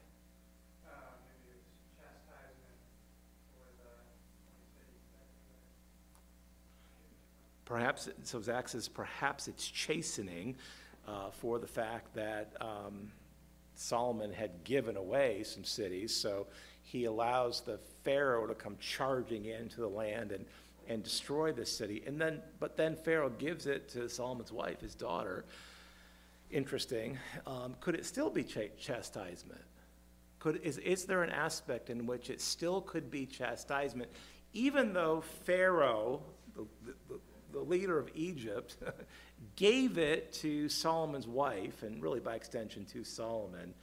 [7.65, 10.55] Perhaps, so Zach says perhaps it's chastening
[11.09, 13.11] uh, for the fact that um,
[13.75, 16.47] Solomon had given away some cities, so
[16.83, 20.45] he allows the Pharaoh to come charging into the land and,
[20.89, 22.03] and destroy the city.
[22.07, 25.47] And then, but then Pharaoh gives it to Solomon's wife, his daughter,
[26.55, 27.19] interesting.
[27.47, 29.61] Um, could it still be ch- chastisement?
[30.39, 34.11] Could, is, is there an aspect in which it still could be chastisement,
[34.53, 36.23] even though Pharaoh,
[36.55, 36.65] the,
[37.09, 37.19] the,
[37.53, 38.77] the leader of Egypt,
[39.57, 43.75] gave it to Solomon's wife, and really by extension to Solomon?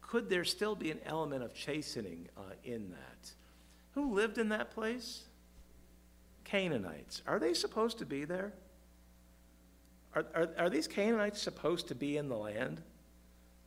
[0.00, 3.32] Could there still be an element of chastening uh, in that?
[3.92, 5.24] Who lived in that place?
[6.44, 7.22] Canaanites.
[7.26, 8.52] Are they supposed to be there?
[10.14, 12.80] Are, are, are these Canaanites supposed to be in the land?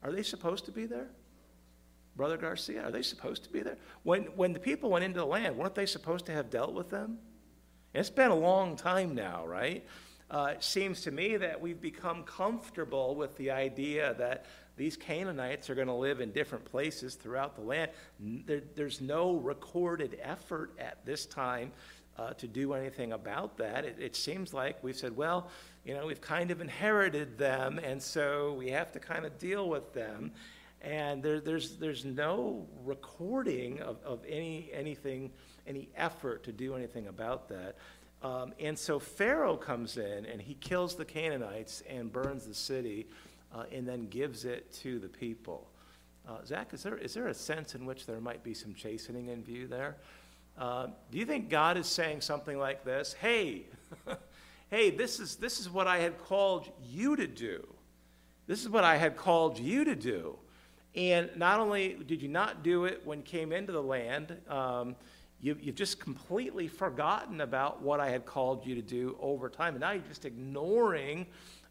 [0.03, 1.07] Are they supposed to be there?
[2.15, 3.77] Brother Garcia, are they supposed to be there?
[4.03, 6.89] When, when the people went into the land, weren't they supposed to have dealt with
[6.89, 7.19] them?
[7.93, 9.85] It's been a long time now, right?
[10.29, 15.69] Uh, it seems to me that we've become comfortable with the idea that these Canaanites
[15.69, 17.91] are going to live in different places throughout the land.
[18.19, 21.71] There, there's no recorded effort at this time
[22.17, 23.85] uh, to do anything about that.
[23.85, 25.49] It, it, seems like we've said, well,
[25.87, 29.69] you know, we've kind of inherited them, and so we have to kind of deal
[29.69, 30.33] with them.
[30.81, 35.31] And there, there's, there's no recording of, of any, anything,
[35.65, 37.77] any effort to do anything about that.
[38.21, 43.07] Um, and so Pharaoh comes in and he kills the Canaanites and burns the city
[43.55, 45.69] uh, and then gives it to the people.
[46.27, 49.29] Uh, Zach, is there, is there a sense in which there might be some chastening
[49.29, 49.95] in view there?
[50.57, 53.13] Uh, do you think God is saying something like this?
[53.13, 53.67] Hey,
[54.69, 57.65] hey, this is, this is what I had called you to do.
[58.47, 60.37] This is what I had called you to do.
[60.95, 64.95] And not only did you not do it when you came into the land, um,
[65.39, 69.75] you, have just completely forgotten about what I had called you to do over time.
[69.75, 71.27] And now you're just ignoring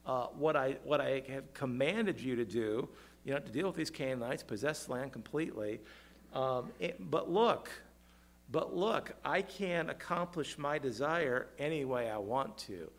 [0.07, 2.89] uh, what, I, what I have commanded you to do,
[3.25, 5.81] you know, to deal with these Canaanites, possess land completely.
[6.33, 7.71] Um, it, but look,
[8.51, 12.91] but look, I can accomplish my desire any way I want to.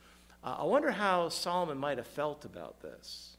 [0.43, 3.37] Uh, I wonder how Solomon might have felt about this.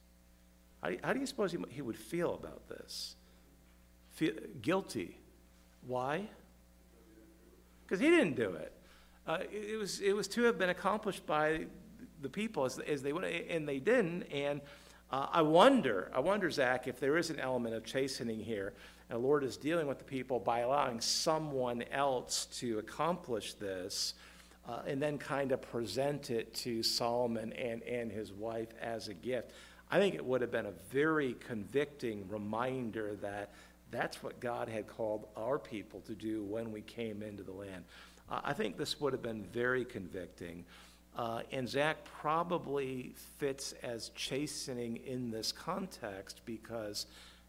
[0.83, 3.17] How, how do you suppose he, he would feel about this?
[4.11, 5.19] Feel, guilty.
[5.87, 6.29] Why?
[7.85, 8.73] Because he didn't do it.
[9.27, 11.67] Uh, it, was, it was to have been accomplished by
[12.23, 14.23] the people as, as they went, and they didn't.
[14.33, 14.61] And
[15.11, 18.75] Uh, I wonder, I wonder, Zach, if there is an element of chastening here,
[19.09, 24.15] and the Lord is dealing with the people by allowing someone else to accomplish this,
[24.69, 29.15] uh, and then kind of present it to Solomon and, and his wife as a
[29.15, 29.53] gift.
[29.91, 33.51] I think it would have been a very convicting reminder that
[33.91, 37.85] that's what God had called our people to do when we came into the land.
[38.31, 40.67] Uh, I think this would have been very convicting.
[41.17, 47.07] Uh, and Zach probably fits as chastening in this context because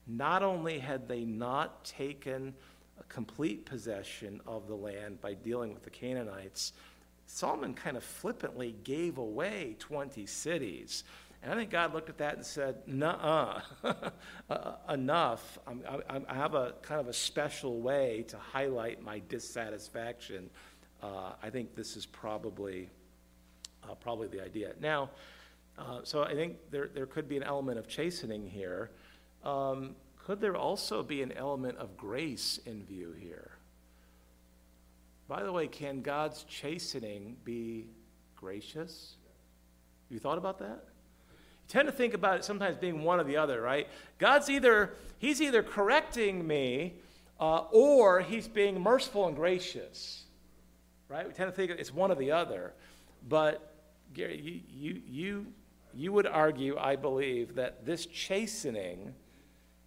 [0.10, 2.54] not only had they not taken
[3.00, 6.74] a complete possession of the land by dealing with the Canaanites,
[7.28, 11.04] Solomon kind of flippantly gave away 20 cities.
[11.44, 13.62] And I think God looked at that and said, "Nuh,
[14.50, 15.58] uh, enough.
[15.66, 20.50] I'm, i have a kind of a special way to highlight my dissatisfaction.
[21.02, 22.90] Uh, I think this is probably,
[23.84, 24.74] uh, probably the idea.
[24.82, 25.12] Now,
[25.78, 28.90] uh, so I think there, there could be an element of chastening here.
[29.44, 33.52] Um, could there also be an element of grace in view here?
[35.28, 37.88] By the way, can God's chastening be
[38.36, 39.16] gracious?
[40.10, 40.86] You thought about that?
[41.30, 43.88] You tend to think about it sometimes being one or the other, right?
[44.18, 46.96] God's either, he's either correcting me
[47.40, 50.26] uh, or he's being merciful and gracious,
[51.08, 51.28] right?
[51.28, 52.74] We tend to think it's one or the other.
[53.28, 53.76] But,
[54.14, 55.46] Gary, you, you, you,
[55.94, 59.14] you would argue, I believe, that this chastening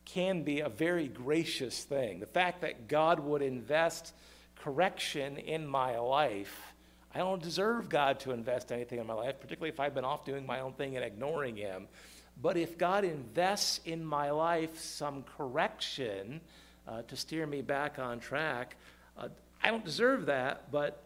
[0.05, 2.21] can be a very gracious thing.
[2.21, 4.15] The fact that God would invest
[4.57, 6.73] correction in my life
[7.15, 10.25] I don't deserve God to invest anything in my life, particularly if I've been off
[10.25, 11.89] doing my own thing and ignoring Him.
[12.41, 16.41] But if God invests in my life some correction
[16.89, 18.77] uh, to steer me back on track,
[19.19, 19.29] uh,
[19.63, 21.03] I don't deserve that, but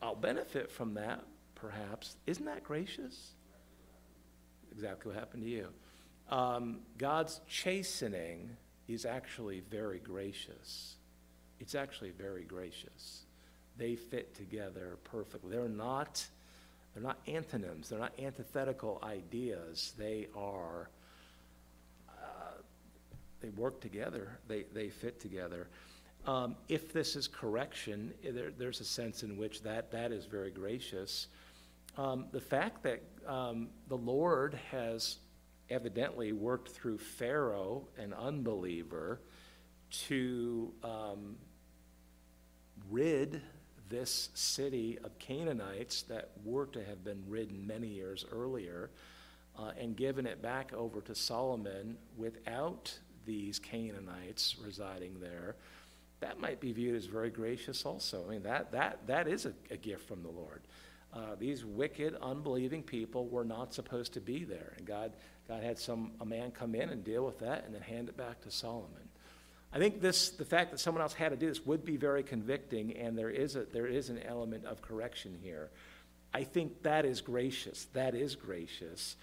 [0.00, 1.22] I'll benefit from that,
[1.54, 2.16] perhaps.
[2.26, 3.32] Isn't that gracious?
[4.72, 5.68] Exactly what happened to you.
[6.30, 8.56] Um, God's chastening
[8.88, 10.96] is actually very gracious.
[11.60, 13.26] It's actually very gracious
[13.78, 15.50] they fit together perfectly.
[15.50, 16.24] They're not,
[16.94, 19.92] they're not antonyms, they're not antithetical ideas.
[19.98, 20.88] They are,
[22.08, 22.62] uh,
[23.40, 25.68] they work together, they, they fit together.
[26.26, 30.24] Um, if this is correction, eh, there, there's a sense in which that, that is
[30.24, 31.28] very gracious.
[31.96, 35.18] Um, the fact that um, the Lord has
[35.70, 39.20] evidently worked through Pharaoh, an unbeliever,
[39.90, 41.36] to um,
[42.90, 43.40] rid
[43.88, 48.90] this city of Canaanites that were to have been ridden many years earlier
[49.58, 52.92] uh, and given it back over to Solomon without
[53.24, 55.56] these Canaanites residing there,
[56.20, 58.24] that might be viewed as very gracious also.
[58.26, 60.62] I mean, that, that, that is a, a gift from the Lord.
[61.16, 64.74] Uh, these wicked, unbelieving people were not supposed to be there.
[64.76, 65.12] And God,
[65.48, 68.18] God had some, a man come in and deal with that and then hand it
[68.18, 69.08] back to Solomon.
[69.72, 72.22] I think this, the fact that someone else had to do this would be very
[72.22, 75.70] convicting, and there is, a, there is an element of correction here.
[76.34, 77.86] I think that is gracious.
[77.94, 79.16] That is gracious.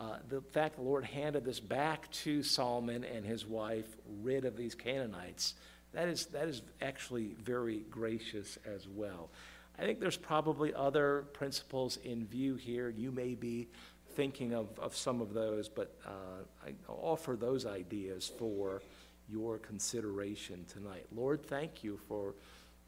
[0.00, 3.86] Uh, the fact the Lord handed this back to Solomon and his wife,
[4.20, 5.54] rid of these Canaanites,
[5.92, 9.30] that is, that is actually very gracious as well.
[9.78, 12.88] I think there's probably other principles in view here.
[12.88, 13.68] You may be
[14.14, 18.82] thinking of, of some of those, but uh, I offer those ideas for
[19.28, 21.04] your consideration tonight.
[21.14, 22.34] Lord, thank you for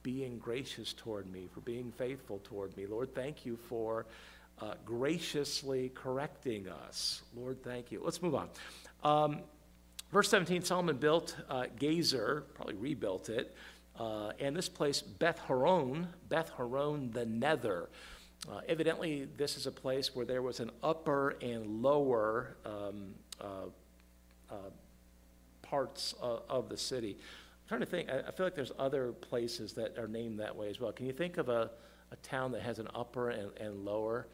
[0.03, 2.87] being gracious toward me, for being faithful toward me.
[2.87, 4.07] Lord, thank you for
[4.61, 7.23] uh, graciously correcting us.
[7.37, 8.01] Lord, thank you.
[8.03, 8.49] Let's move on.
[9.05, 9.41] Um,
[10.13, 13.55] verse 17 Solomon built uh, Gezer, probably rebuilt it,
[13.99, 17.89] uh, and this place, Beth Horon, Beth Horon the Nether.
[18.49, 23.45] Uh, evidently, this is a place where there was an upper and lower um, uh,
[24.51, 24.55] uh,
[25.63, 27.17] parts of, of the city.
[27.19, 30.55] I'm trying to think, I, I, feel like there's other places that are named that
[30.55, 30.93] way as well.
[30.93, 31.71] Can you think of a,
[32.13, 34.29] a town that has an upper and, and lower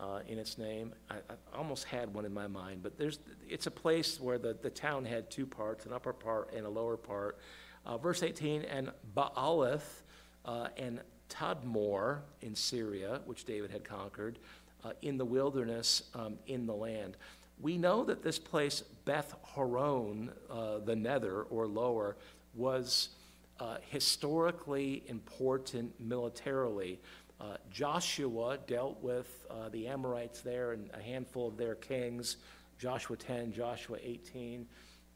[0.00, 0.94] uh, in its name?
[1.10, 3.18] I, I, almost had one in my mind, but there's,
[3.48, 6.70] it's a place where the, the town had two parts, an upper part and a
[6.70, 7.38] lower part.
[7.84, 10.02] Uh, verse 18, and Baalath
[10.44, 14.38] uh, and Tadmor in Syria, which David had conquered,
[14.84, 17.16] uh, in the wilderness um, in the land.
[17.60, 22.16] We know that this place, Beth Horon, uh, the nether or lower,
[22.54, 23.10] was
[23.60, 27.00] uh, historically important militarily.
[27.40, 32.36] Uh, Joshua dealt with the Amorites there and a handful of their kings,
[32.78, 34.66] Joshua 10, Joshua 18.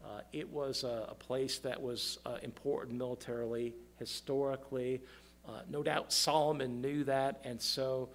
[0.03, 5.01] Uh, it was a, a, place that was uh, important militarily, historically.
[5.69, 8.09] no doubt Solomon knew that, and so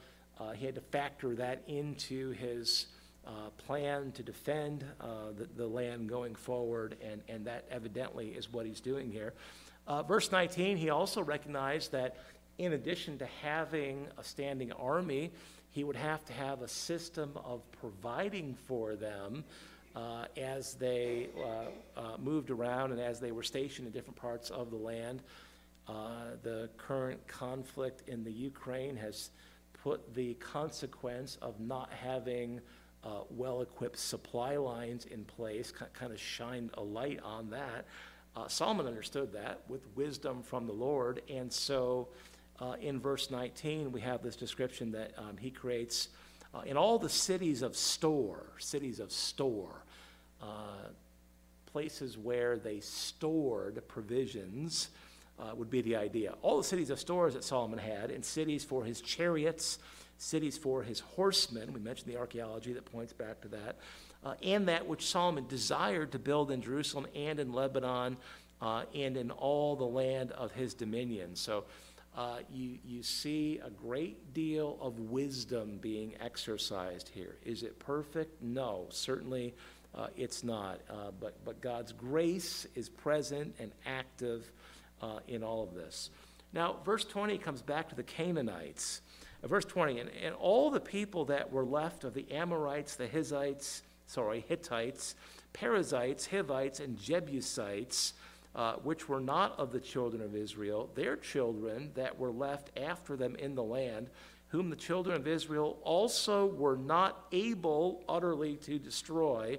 [0.55, 2.87] he had to factor that into his
[3.27, 5.07] uh, plan to defend uh,
[5.37, 9.33] the, the land going forward, and, and that evidently is what he's doing here.
[9.87, 12.17] Uh, verse 19, he also recognized that
[12.59, 15.31] in addition to having a standing army,
[15.71, 19.45] he would have to have a system of providing for them
[19.95, 24.51] uh, as they uh, uh, moved around and as they were stationed in different parts
[24.51, 25.23] of the land.
[25.89, 29.31] Uh, the current conflict in the Ukraine has
[29.83, 32.61] put the consequence of not having
[33.05, 37.85] uh, well equipped supply lines in place, kind of shined a light on that.
[38.37, 42.09] Uh, Solomon understood that with wisdom from the Lord, and so
[42.61, 46.09] uh, in verse 19, we have this description that um, he creates
[46.67, 49.82] in all the cities of store, cities of store,
[50.43, 50.89] uh,
[51.67, 54.89] places where they stored provisions.
[55.41, 56.35] Uh, would be the idea.
[56.43, 59.79] All the cities of stores that Solomon had, and cities for his chariots,
[60.19, 61.73] cities for his horsemen.
[61.73, 63.77] We mentioned the archaeology that points back to that.
[64.25, 68.17] Uh, and that which Solomon desired to build in Jerusalem and in Lebanon
[68.61, 71.35] uh, and in all the land of his dominion.
[71.35, 71.65] So
[72.17, 77.37] uh, you, you see a great deal of wisdom being exercised here.
[77.45, 78.41] Is it perfect?
[78.41, 79.55] No, certainly
[79.95, 80.81] uh, it's not.
[80.89, 84.51] Uh, but, but God's grace is present and active
[85.01, 86.11] uh, in all of this.
[86.53, 89.01] Now, verse 20 comes back to the Canaanites.
[89.43, 93.07] Uh, verse 20, and, and all the people that were left of the Amorites, the
[93.07, 95.15] Hittites, sorry, Hittites,
[95.53, 98.15] Perizzites, Hivites, and Jebusites,
[98.55, 103.17] uh, which were not of the children of Israel, their children that were left after
[103.17, 104.09] them in the land,
[104.49, 109.59] whom the children of Israel also were not able utterly to destroy.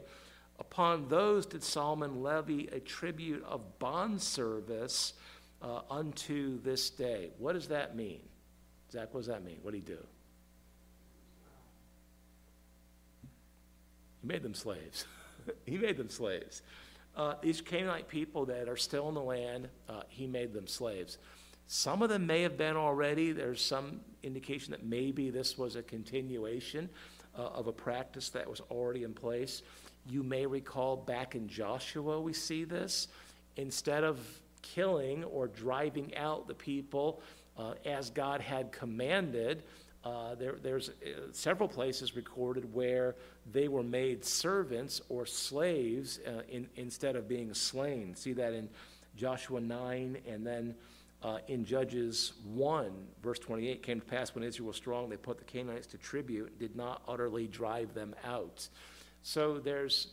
[0.71, 5.13] Upon those did Solomon levy a tribute of bondservice
[5.61, 7.29] uh, unto this day.
[7.37, 8.21] What does that mean?
[8.91, 9.57] Zach, what does that mean?
[9.61, 9.99] What did he do?
[14.21, 15.05] He made them slaves.
[15.65, 16.61] he made them slaves.
[17.15, 21.17] Uh, these Canaanite people that are still in the land, uh, he made them slaves.
[21.67, 23.31] Some of them may have been already.
[23.31, 26.89] There's some indication that maybe this was a continuation
[27.37, 29.61] uh, of a practice that was already in place.
[30.05, 33.07] You may recall back in Joshua, we see this.
[33.55, 34.19] Instead of
[34.61, 37.21] killing or driving out the people
[37.57, 39.63] uh, as God had commanded,
[40.03, 43.15] uh, there, there's uh, several places recorded where
[43.51, 48.15] they were made servants or slaves uh, in, instead of being slain.
[48.15, 48.69] See that in
[49.15, 50.75] Joshua 9 and then
[51.21, 52.91] uh, in Judges 1,
[53.21, 56.59] verse 28, came to pass when Israel was strong, they put the Canaanites to tribute,
[56.59, 58.67] did not utterly drive them out.
[59.23, 60.09] So there's,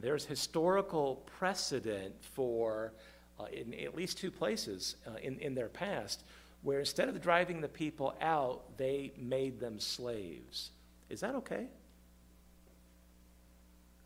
[0.00, 2.94] there's historical precedent for,
[3.38, 6.24] uh, in at least two places uh, in, in their past,
[6.62, 10.70] where instead of driving the people out, they made them slaves.
[11.10, 11.66] Is that okay?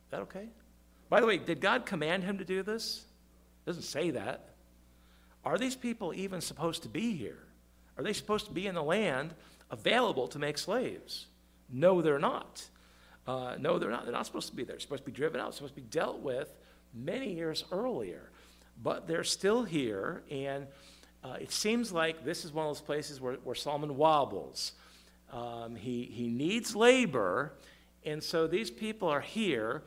[0.06, 0.48] Is that okay?
[1.08, 3.04] By the way, did God command him to do this?
[3.64, 4.50] It doesn't say that.
[5.44, 7.38] Are these people even supposed to be here?
[7.96, 9.34] Are they supposed to be in the land
[9.70, 11.26] available to make slaves?
[11.70, 12.68] No, they're not.
[13.26, 14.04] Uh, no, they're not.
[14.04, 14.74] They're not supposed to be there.
[14.74, 15.54] They're supposed to be driven out.
[15.54, 16.52] Supposed to be dealt with
[16.94, 18.30] many years earlier.
[18.82, 20.66] But they're still here, and
[21.24, 24.72] uh, it seems like this is one of those places where, where Solomon wobbles.
[25.32, 27.54] Um, he, he needs labor,
[28.04, 29.82] and so these people are here,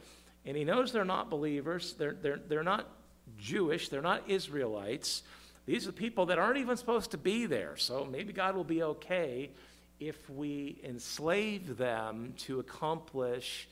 [0.45, 1.93] and he knows they're not believers.
[1.93, 2.87] They're, they're, they're not
[3.37, 5.23] Jewish, they're not Israelites.
[5.65, 7.77] These are people that aren't even supposed to be there.
[7.77, 9.51] So maybe God will be okay
[9.99, 13.67] if we enslave them to accomplish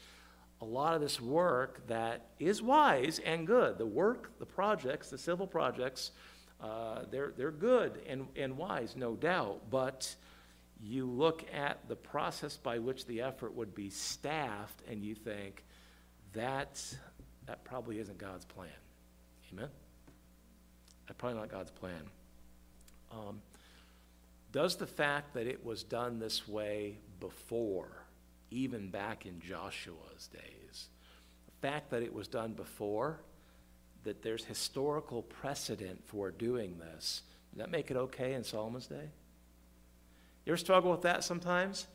[0.61, 3.78] a lot of this work that is wise and good.
[3.78, 6.11] The work, the projects, the civil projects
[6.61, 10.15] uh, they're, they're good and, and wise, no doubt, but
[10.82, 15.63] you look at the process by which the effort would be staffed and you think,
[16.34, 16.84] that,
[17.45, 18.69] that probably isn't God's plan.
[19.53, 19.69] Amen?
[21.07, 22.01] That's probably not God's plan.
[23.11, 23.41] Um,
[24.57, 28.07] does the fact that it was done this way before,
[28.49, 30.87] even back in Joshua's days,
[31.45, 33.19] the fact that it was done before,
[34.03, 37.21] that there's historical precedent for doing this.
[37.51, 39.11] Does that make it okay in Solomon's day?
[40.43, 41.85] You ever struggle with that sometimes?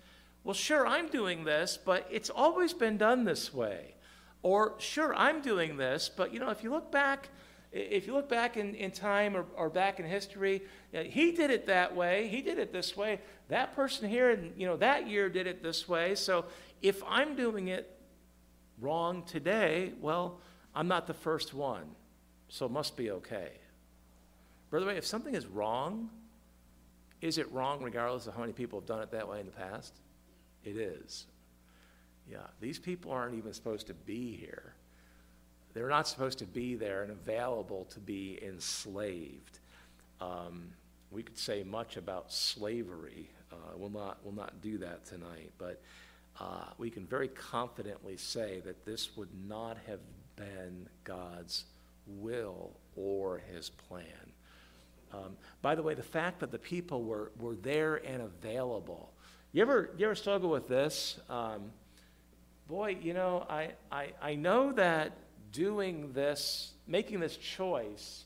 [0.45, 3.97] Well, sure, I'm doing this, but it's always been done this way.
[4.45, 7.29] Or, sure, I'm doing this, but you know, if you look back,
[7.73, 10.63] if you look back in, in time or, or back in history,
[10.93, 13.21] he did it that way, he did it this way.
[13.49, 16.15] That person here, in, you know, that year did it this way.
[16.15, 16.45] So
[16.83, 17.99] if I'm doing it
[18.81, 20.41] wrong today, well,
[20.75, 21.95] I'm not the first one
[22.53, 23.53] so it must be okay.
[24.71, 26.11] By the way, if something is wrong,
[27.23, 29.53] is it wrong regardless of how many people have done it that way in the
[29.53, 29.95] past?
[30.63, 31.25] It is.
[32.31, 34.75] Yeah, these people aren't even supposed to be here.
[35.75, 39.59] They're not supposed to be there and available to be enslaved.
[40.21, 40.69] Um,
[41.11, 43.31] we could say much about slavery.
[43.51, 45.81] Uh, we'll not we'll not do that tonight, but
[46.41, 50.01] uh, we can very confidently say that this would not have
[50.37, 51.65] been God's
[52.07, 54.05] will or His plan.
[55.13, 59.13] Um, by the way, the fact that the people were were there and available.
[59.53, 61.19] You ever you ever struggle with this?
[61.29, 61.71] Um,
[62.69, 65.13] boy, you know, I, I I know that
[65.53, 68.25] doing this, making this choice,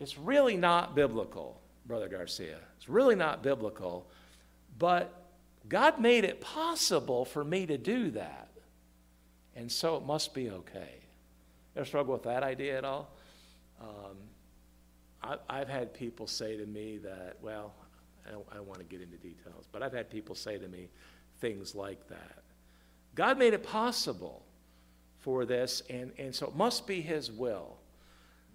[0.00, 2.58] it's really not biblical, Brother Garcia.
[2.76, 4.06] It's really not biblical.
[4.78, 5.12] But
[5.68, 8.48] God made it possible for me to do that.
[9.56, 10.94] And so it must be okay.
[11.74, 13.10] You ever struggle with that idea at all?
[13.80, 17.74] Um, I, have had people say to me that, well,
[18.26, 20.68] I don't, I don't want to get into details, but I've had people say to
[20.68, 20.88] me
[21.40, 22.42] things like that.
[23.14, 24.44] God made it possible
[25.20, 27.76] for this, and, and so it must be His will.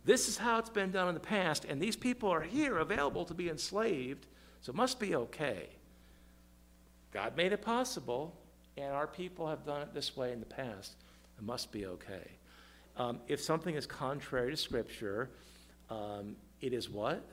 [0.06, 3.26] This is how it's been done in the past, and these people are here available
[3.26, 4.28] to be enslaved,
[4.62, 5.70] so it must be okay.
[7.12, 8.36] God made it possible,
[8.76, 10.96] and our people have done it this way in the past.
[11.38, 12.32] It must be okay.
[12.98, 15.30] Um, if something is contrary to Scripture,
[15.90, 17.24] um, it is what?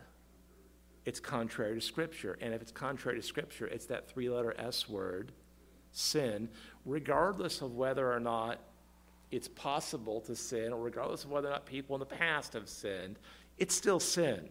[1.05, 2.39] It's contrary to Scripture.
[2.41, 5.33] And if it's contrary to Scripture, it's that three letter S word,
[5.93, 6.49] sin,
[6.85, 8.61] regardless of whether or not
[9.31, 12.69] it's possible to sin, or regardless of whether or not people in the past have
[12.69, 13.19] sinned,
[13.59, 14.49] it's still sin.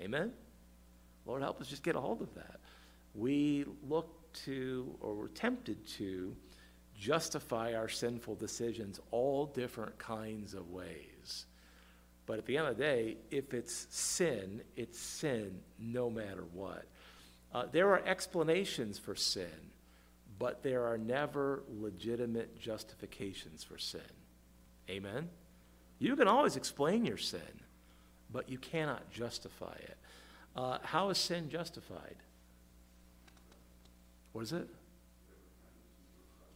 [0.00, 0.32] Amen?
[1.26, 2.60] Lord, help us just get a hold of that.
[3.14, 6.36] We look to, or we're tempted to,
[6.98, 11.46] justify our sinful decisions all different kinds of ways.
[12.26, 16.84] But at the end of the day, if it's sin, it's sin no matter what.
[17.52, 19.72] Uh, there are explanations for sin
[20.38, 24.00] but there are never legitimate justifications for sin.
[24.90, 25.28] Amen?
[25.98, 27.40] You can always explain your sin,
[28.32, 29.96] but you cannot justify it.
[30.56, 32.16] Uh, how is sin justified?
[34.32, 34.68] What is it?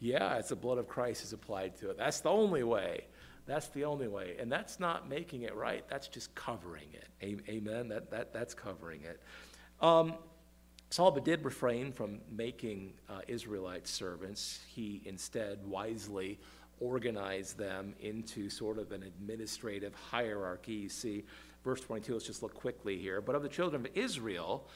[0.00, 1.98] Yeah, it's the blood of Christ is applied to it.
[1.98, 3.04] That's the only way.
[3.46, 4.36] That's the only way.
[4.38, 5.84] And that's not making it right.
[5.88, 7.40] That's just covering it.
[7.48, 7.88] Amen?
[7.88, 9.20] That, that, that's covering it.
[9.80, 10.14] Um,
[10.90, 14.60] Solomon did refrain from making uh, Israelite servants.
[14.68, 16.38] He instead wisely
[16.80, 20.72] organized them into sort of an administrative hierarchy.
[20.72, 21.24] You see,
[21.62, 23.20] verse 22, let's just look quickly here.
[23.20, 24.66] But of the children of Israel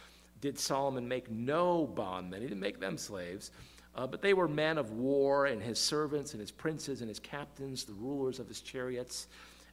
[0.43, 3.51] did Solomon make no bondmen, he didn't make them slaves.
[3.95, 7.19] Uh, but they were men of war, and his servants, and his princes, and his
[7.19, 9.29] captains, the rulers of his chariots,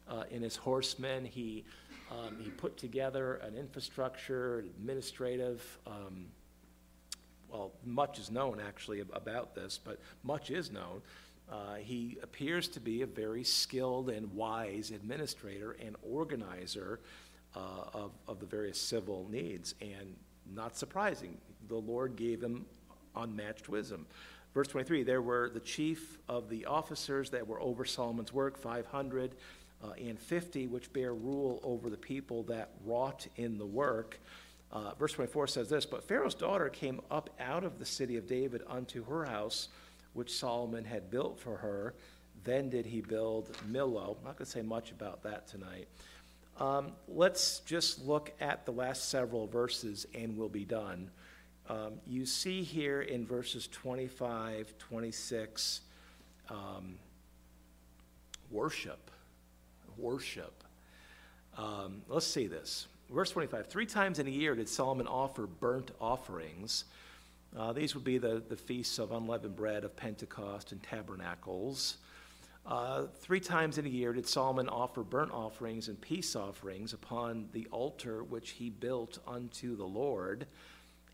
[0.10, 1.24] uh, and his horsemen.
[1.24, 1.64] He
[2.12, 5.80] um, he put together an infrastructure, administrative.
[5.86, 6.28] Um,
[7.50, 11.02] well, much is known actually about this, but much is known.
[11.52, 17.00] Uh, he appears to be a very skilled and wise administrator and organizer
[17.56, 17.60] uh,
[17.94, 19.74] of, of the various civil needs.
[19.82, 20.16] And
[20.54, 21.38] not surprising,
[21.68, 22.66] the Lord gave him
[23.16, 24.06] unmatched wisdom.
[24.54, 29.36] Verse 23 there were the chief of the officers that were over Solomon's work, 500
[29.84, 34.20] uh, and 50, which bear rule over the people that wrought in the work.
[34.72, 38.28] Uh, verse 24 says this But Pharaoh's daughter came up out of the city of
[38.28, 39.70] David unto her house,
[40.14, 41.94] which Solomon had built for her.
[42.44, 44.18] Then did he build Millo.
[44.18, 45.88] I'm not going to say much about that tonight.
[46.58, 51.10] Um, let's just look at the last several verses and we'll be done.
[51.70, 55.82] Um, you see here in verses 25, 26,
[56.50, 56.96] um,
[58.50, 59.12] worship
[60.00, 60.64] worship.
[61.58, 62.88] Um, let's see this.
[63.10, 66.86] Verse 25 Three times in a year did Solomon offer burnt offerings.
[67.58, 71.98] Uh, these would be the, the feasts of unleavened bread, of Pentecost, and tabernacles.
[72.66, 77.50] Uh, three times in a year did Solomon offer burnt offerings and peace offerings upon
[77.54, 80.46] the altar which he built unto the Lord.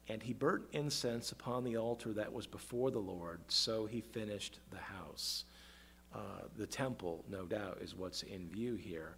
[0.10, 3.40] And he burnt incense upon the altar that was before the Lord.
[3.48, 5.46] So he finished the house.
[6.16, 6.20] Uh,
[6.58, 9.18] the temple, no doubt, is what's in view here.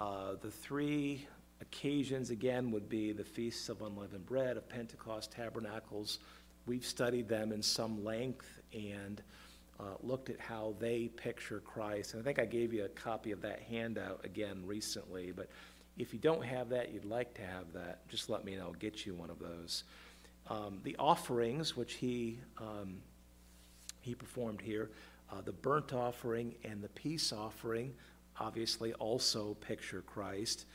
[0.00, 1.24] Uh, the three
[1.60, 6.18] occasions, again, would be the Feasts of Unleavened Bread, of Pentecost, Tabernacles.
[6.66, 9.22] We've studied them in some length and
[9.78, 12.14] uh, looked at how they picture Christ.
[12.14, 15.48] And I think I gave you a copy of that handout again recently, but
[15.98, 18.64] if you don't have that, you'd like to have that, just let me know.
[18.64, 19.84] I'll get you one of those.
[20.50, 22.96] Um, the offerings, which he, um,
[24.00, 24.90] he performed here,
[25.30, 27.94] uh, the burnt offering and the peace offering
[28.38, 30.66] obviously also picture Christ.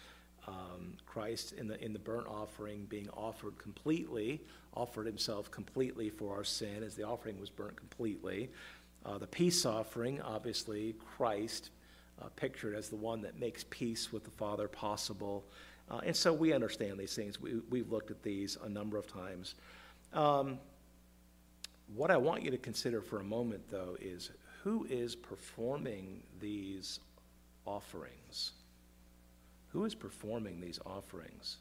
[0.47, 4.41] Um, Christ in the, in the burnt offering being offered completely,
[4.73, 8.49] offered himself completely for our sin as the offering was burnt completely.
[9.05, 11.69] Uh, the peace offering, obviously, Christ
[12.21, 15.45] uh, pictured as the one that makes peace with the Father possible.
[15.89, 17.39] Uh, and so we understand these things.
[17.39, 19.55] We, we've looked at these a number of times.
[20.13, 20.59] Um,
[21.95, 24.31] what I want you to consider for a moment, though, is
[24.63, 26.99] who is performing these
[27.65, 28.51] offerings?
[29.69, 31.57] Who is performing these offerings?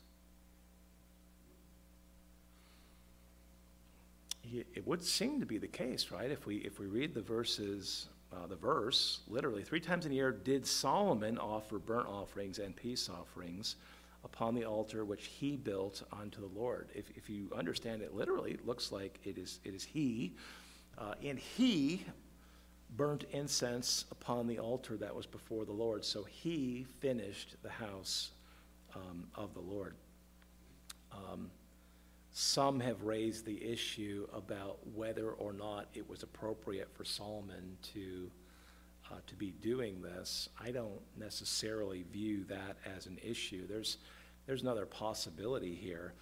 [4.51, 6.31] It would seem to be the case, right?
[6.31, 10.14] If we, if we read the verses, uh, the verse, literally, three times in a
[10.14, 13.76] year did Solomon offer burnt offerings and peace offerings
[14.25, 16.89] upon the altar which he built unto the Lord.
[16.95, 20.35] If, if you understand it literally, it looks like it is, it is he.
[20.97, 22.05] Uh, and he
[22.97, 26.05] burnt incense upon the altar that was before the Lord.
[26.05, 28.31] So he finished the house
[28.95, 29.95] um, of the Lord.
[31.12, 31.51] Um,
[32.31, 38.31] some have raised the issue about whether or not it was appropriate for Solomon to,
[39.11, 40.49] uh, to be doing this.
[40.61, 43.67] I don't necessarily view that as an issue.
[43.67, 43.99] There's,
[44.47, 46.15] there's another possibility here.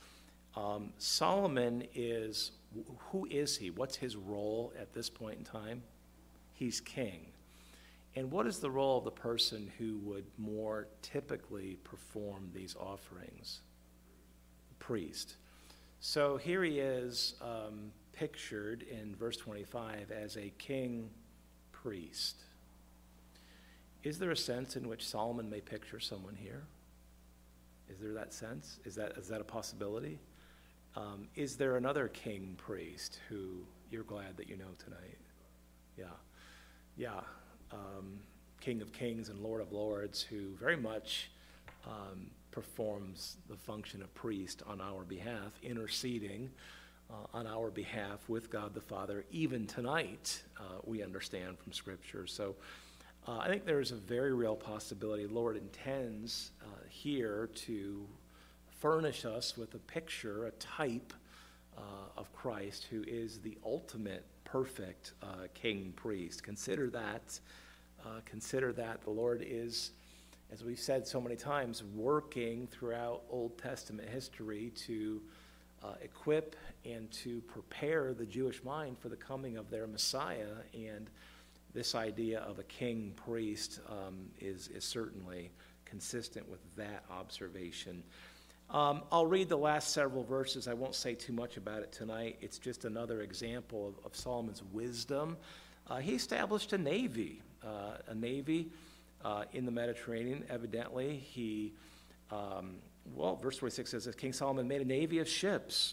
[0.54, 2.52] Um, Solomon is,
[3.10, 3.70] who is he?
[3.70, 5.82] What's his role at this point in time?
[6.54, 7.26] He's king.
[8.14, 13.60] And what is the role of the person who would more typically perform these offerings?
[14.78, 15.36] Priest.
[16.00, 21.10] So here he is um, pictured in verse 25 as a king
[21.72, 22.42] priest.
[24.06, 26.62] Is there a sense in which Solomon may picture someone here?
[27.88, 28.78] Is there that sense?
[28.84, 30.20] Is that, is that a possibility?
[30.94, 35.18] Um, is there another king priest who you're glad that you know tonight?
[35.98, 36.04] Yeah.
[36.96, 37.20] Yeah.
[37.72, 38.20] Um,
[38.60, 41.32] king of kings and Lord of lords who very much
[41.84, 46.48] um, performs the function of priest on our behalf, interceding
[47.10, 52.28] uh, on our behalf with God the Father, even tonight, uh, we understand from Scripture.
[52.28, 52.54] So
[53.26, 55.26] uh, I think there's a very real possibility.
[55.26, 58.06] Lord intends uh, here to
[58.80, 61.12] furnish us with a picture, a type
[61.76, 61.80] uh,
[62.16, 66.42] of Christ, who is the ultimate perfect uh, king priest.
[66.42, 67.40] Consider that.
[68.24, 69.90] consider that the Lord is
[70.52, 75.20] as we've said so many times, working throughout Old Testament history to
[75.82, 76.54] uh, equip
[76.84, 80.62] and to prepare the Jewish mind for the coming of their Messiah.
[80.72, 81.10] And
[81.76, 85.50] this idea of a king priest um, is, is certainly
[85.84, 88.02] consistent with that observation.
[88.70, 90.68] Um, I'll read the last several verses.
[90.68, 92.38] I won't say too much about it tonight.
[92.40, 95.36] It's just another example of, of Solomon's wisdom.
[95.86, 98.70] Uh, he established a navy, uh, a navy
[99.22, 100.44] uh, in the Mediterranean.
[100.48, 101.74] Evidently, he,
[102.32, 102.76] um,
[103.14, 105.92] well, verse 26 says that King Solomon made a navy of ships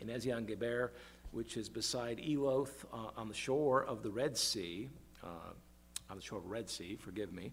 [0.00, 0.92] in Ezion Geber,
[1.32, 4.88] which is beside Eloth uh, on the shore of the Red Sea,
[5.22, 5.52] uh,
[6.10, 7.52] on the shore of Red Sea, forgive me,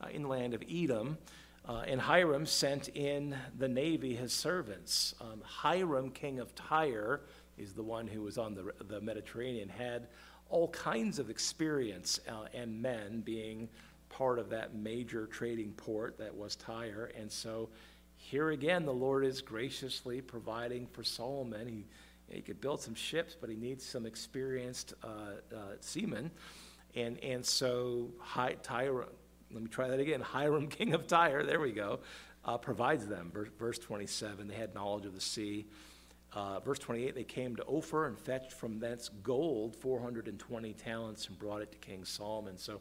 [0.00, 1.18] uh, in the land of Edom.
[1.68, 5.14] Uh, and Hiram sent in the navy his servants.
[5.20, 7.22] Um, Hiram, king of Tyre,
[7.58, 10.06] is the one who was on the, the Mediterranean, had
[10.48, 13.68] all kinds of experience uh, and men being
[14.08, 17.10] part of that major trading port that was Tyre.
[17.18, 17.68] And so
[18.26, 21.68] here again, the Lord is graciously providing for Solomon.
[21.68, 21.84] He,
[22.28, 25.06] he could build some ships, but he needs some experienced uh,
[25.54, 26.32] uh, seamen.
[26.96, 29.06] And, and so Hi, Tyre,
[29.52, 30.20] let me try that again.
[30.32, 32.00] Hiram, king of Tyre, there we go,
[32.44, 33.30] uh, provides them.
[33.60, 35.66] Verse 27, they had knowledge of the sea.
[36.32, 41.38] Uh, verse 28, they came to Ophir and fetched from thence gold, 420 talents, and
[41.38, 42.58] brought it to King Solomon.
[42.58, 42.80] So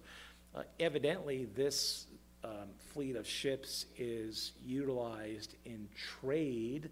[0.55, 2.07] uh, evidently, this
[2.45, 6.91] um, fleet of ships is utilized in trade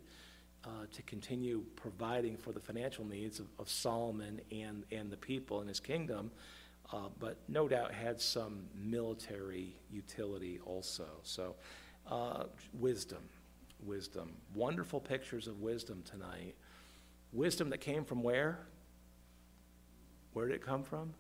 [0.66, 5.62] uh, to continue providing for the financial needs of, of Solomon and, and the people
[5.62, 6.32] in his kingdom,
[6.92, 11.06] uh, but no doubt had some military utility also.
[11.22, 11.56] So,
[12.10, 13.24] uh, wisdom,
[13.86, 14.34] wisdom.
[14.56, 16.56] Wonderful pictures of wisdom tonight.
[17.32, 18.60] Wisdom that came from where?
[20.34, 21.14] Where did it come from?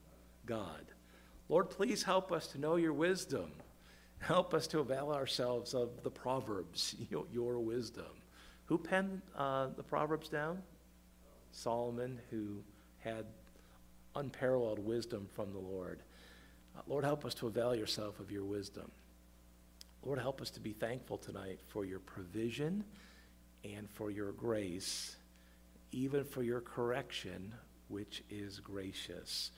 [0.45, 0.85] God.
[1.49, 3.51] Lord, please help us to know your wisdom.
[4.23, 8.05] Help us to avail ourselves of the Proverbs, your, your wisdom.
[8.67, 10.63] Who penned uh, the Proverbs down?
[11.51, 12.63] Solomon, who
[12.99, 13.25] had
[14.15, 15.99] unparalleled wisdom from the Lord.
[16.77, 18.89] Uh, Lord, help us to avail yourself of your wisdom.
[20.05, 22.85] Lord, help us to be thankful tonight for your provision
[23.65, 25.17] and for your grace,
[25.91, 27.53] even for your correction,
[27.89, 29.51] which is gracious.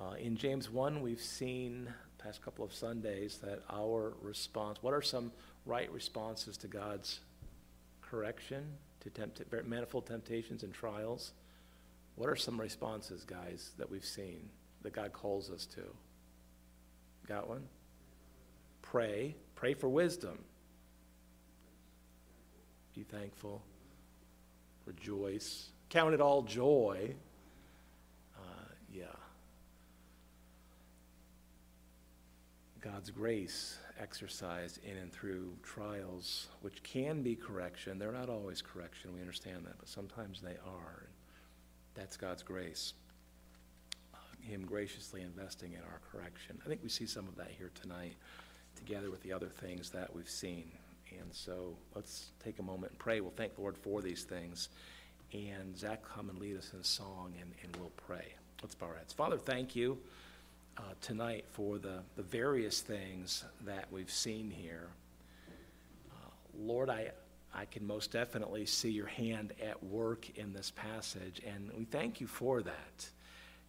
[0.00, 5.02] Uh, in James 1, we've seen past couple of Sundays that our response, what are
[5.02, 5.32] some
[5.66, 7.20] right responses to God's
[8.02, 8.64] correction,
[9.00, 11.32] to tempt, manifold temptations and trials?
[12.16, 14.50] What are some responses, guys, that we've seen?
[14.82, 15.82] that God calls us to?
[17.26, 17.64] Got one?
[18.82, 19.34] Pray.
[19.54, 20.38] Pray for wisdom.
[22.94, 23.62] Be thankful.
[24.86, 25.68] Rejoice.
[25.90, 27.14] Count it all joy.
[28.36, 29.04] Uh, yeah.
[32.80, 37.98] God's grace exercised in and through trials, which can be correction.
[37.98, 41.08] They're not always correction, we understand that, but sometimes they are.
[41.94, 42.94] That's God's grace.
[44.40, 46.58] Him graciously investing in our correction.
[46.64, 48.14] I think we see some of that here tonight,
[48.76, 50.70] together with the other things that we've seen.
[51.18, 53.20] And so let's take a moment and pray.
[53.20, 54.68] We'll thank the Lord for these things.
[55.32, 58.34] And Zach, come and lead us in a song, and, and we'll pray.
[58.62, 59.12] Let's bow our heads.
[59.12, 59.98] Father, thank you
[60.78, 64.88] uh, tonight for the, the various things that we've seen here.
[66.10, 67.10] Uh, Lord, I,
[67.54, 72.20] I can most definitely see your hand at work in this passage, and we thank
[72.20, 73.08] you for that.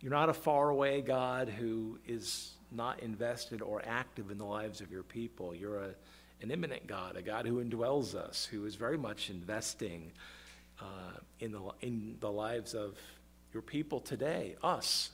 [0.01, 4.91] You're not a faraway God who is not invested or active in the lives of
[4.91, 5.55] your people.
[5.55, 5.89] You're a,
[6.41, 10.11] an immanent God, a God who indwells us, who is very much investing
[10.79, 12.95] uh, in, the, in the lives of
[13.51, 15.09] your people today, us.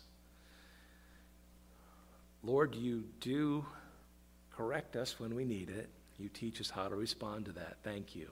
[2.46, 3.66] Lord, you do
[4.56, 5.90] correct us when we need it.
[6.20, 7.78] You teach us how to respond to that.
[7.84, 8.30] Thank you.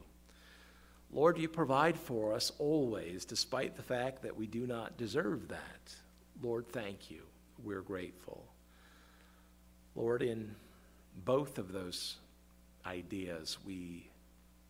[1.12, 5.96] Lord, you provide for us always, despite the fact that we do not deserve that.
[6.44, 7.24] Lord, thank you.
[7.64, 8.44] We're grateful.
[9.96, 10.56] Lord, in
[11.26, 12.18] both of those
[12.86, 14.08] ideas, we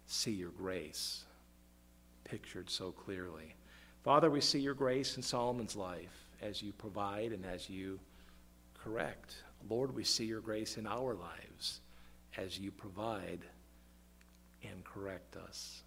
[0.06, 1.26] see your grace
[2.24, 3.56] pictured so clearly.
[4.04, 8.00] Father, we see your grace in Solomon's life as you provide and as you
[8.84, 9.36] correct.
[9.70, 11.80] Lord, we see your grace in our lives
[12.38, 13.40] as you provide
[14.64, 15.84] and correct us.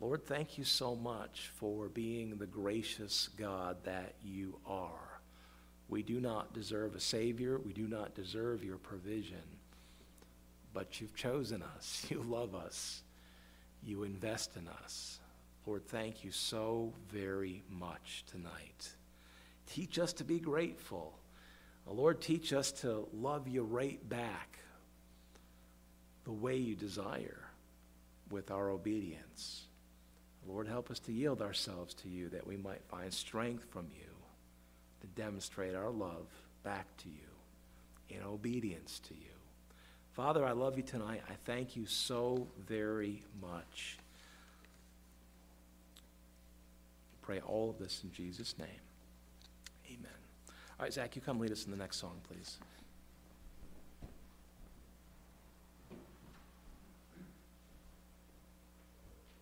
[0.00, 5.20] Lord, thank you so much for being the gracious God that you are.
[5.88, 7.58] We do not deserve a Savior.
[7.58, 9.42] We do not deserve your provision.
[10.72, 12.06] But you've chosen us.
[12.10, 13.02] You love us.
[13.82, 15.20] You invest in us.
[15.66, 18.88] Lord, thank you so very much tonight.
[19.66, 21.18] Teach us to be grateful.
[21.92, 24.58] Lord, teach us to love you right back
[26.24, 27.40] the way you desire
[28.30, 29.64] with our obedience.
[30.46, 34.06] Lord, help us to yield ourselves to you that we might find strength from you
[35.00, 36.26] to demonstrate our love
[36.62, 39.20] back to you in obedience to you.
[40.12, 41.22] Father, I love you tonight.
[41.28, 43.98] I thank you so very much.
[47.22, 48.87] Pray all of this in Jesus' name.
[50.78, 52.58] All right, Zach, you come lead us in the next song, please.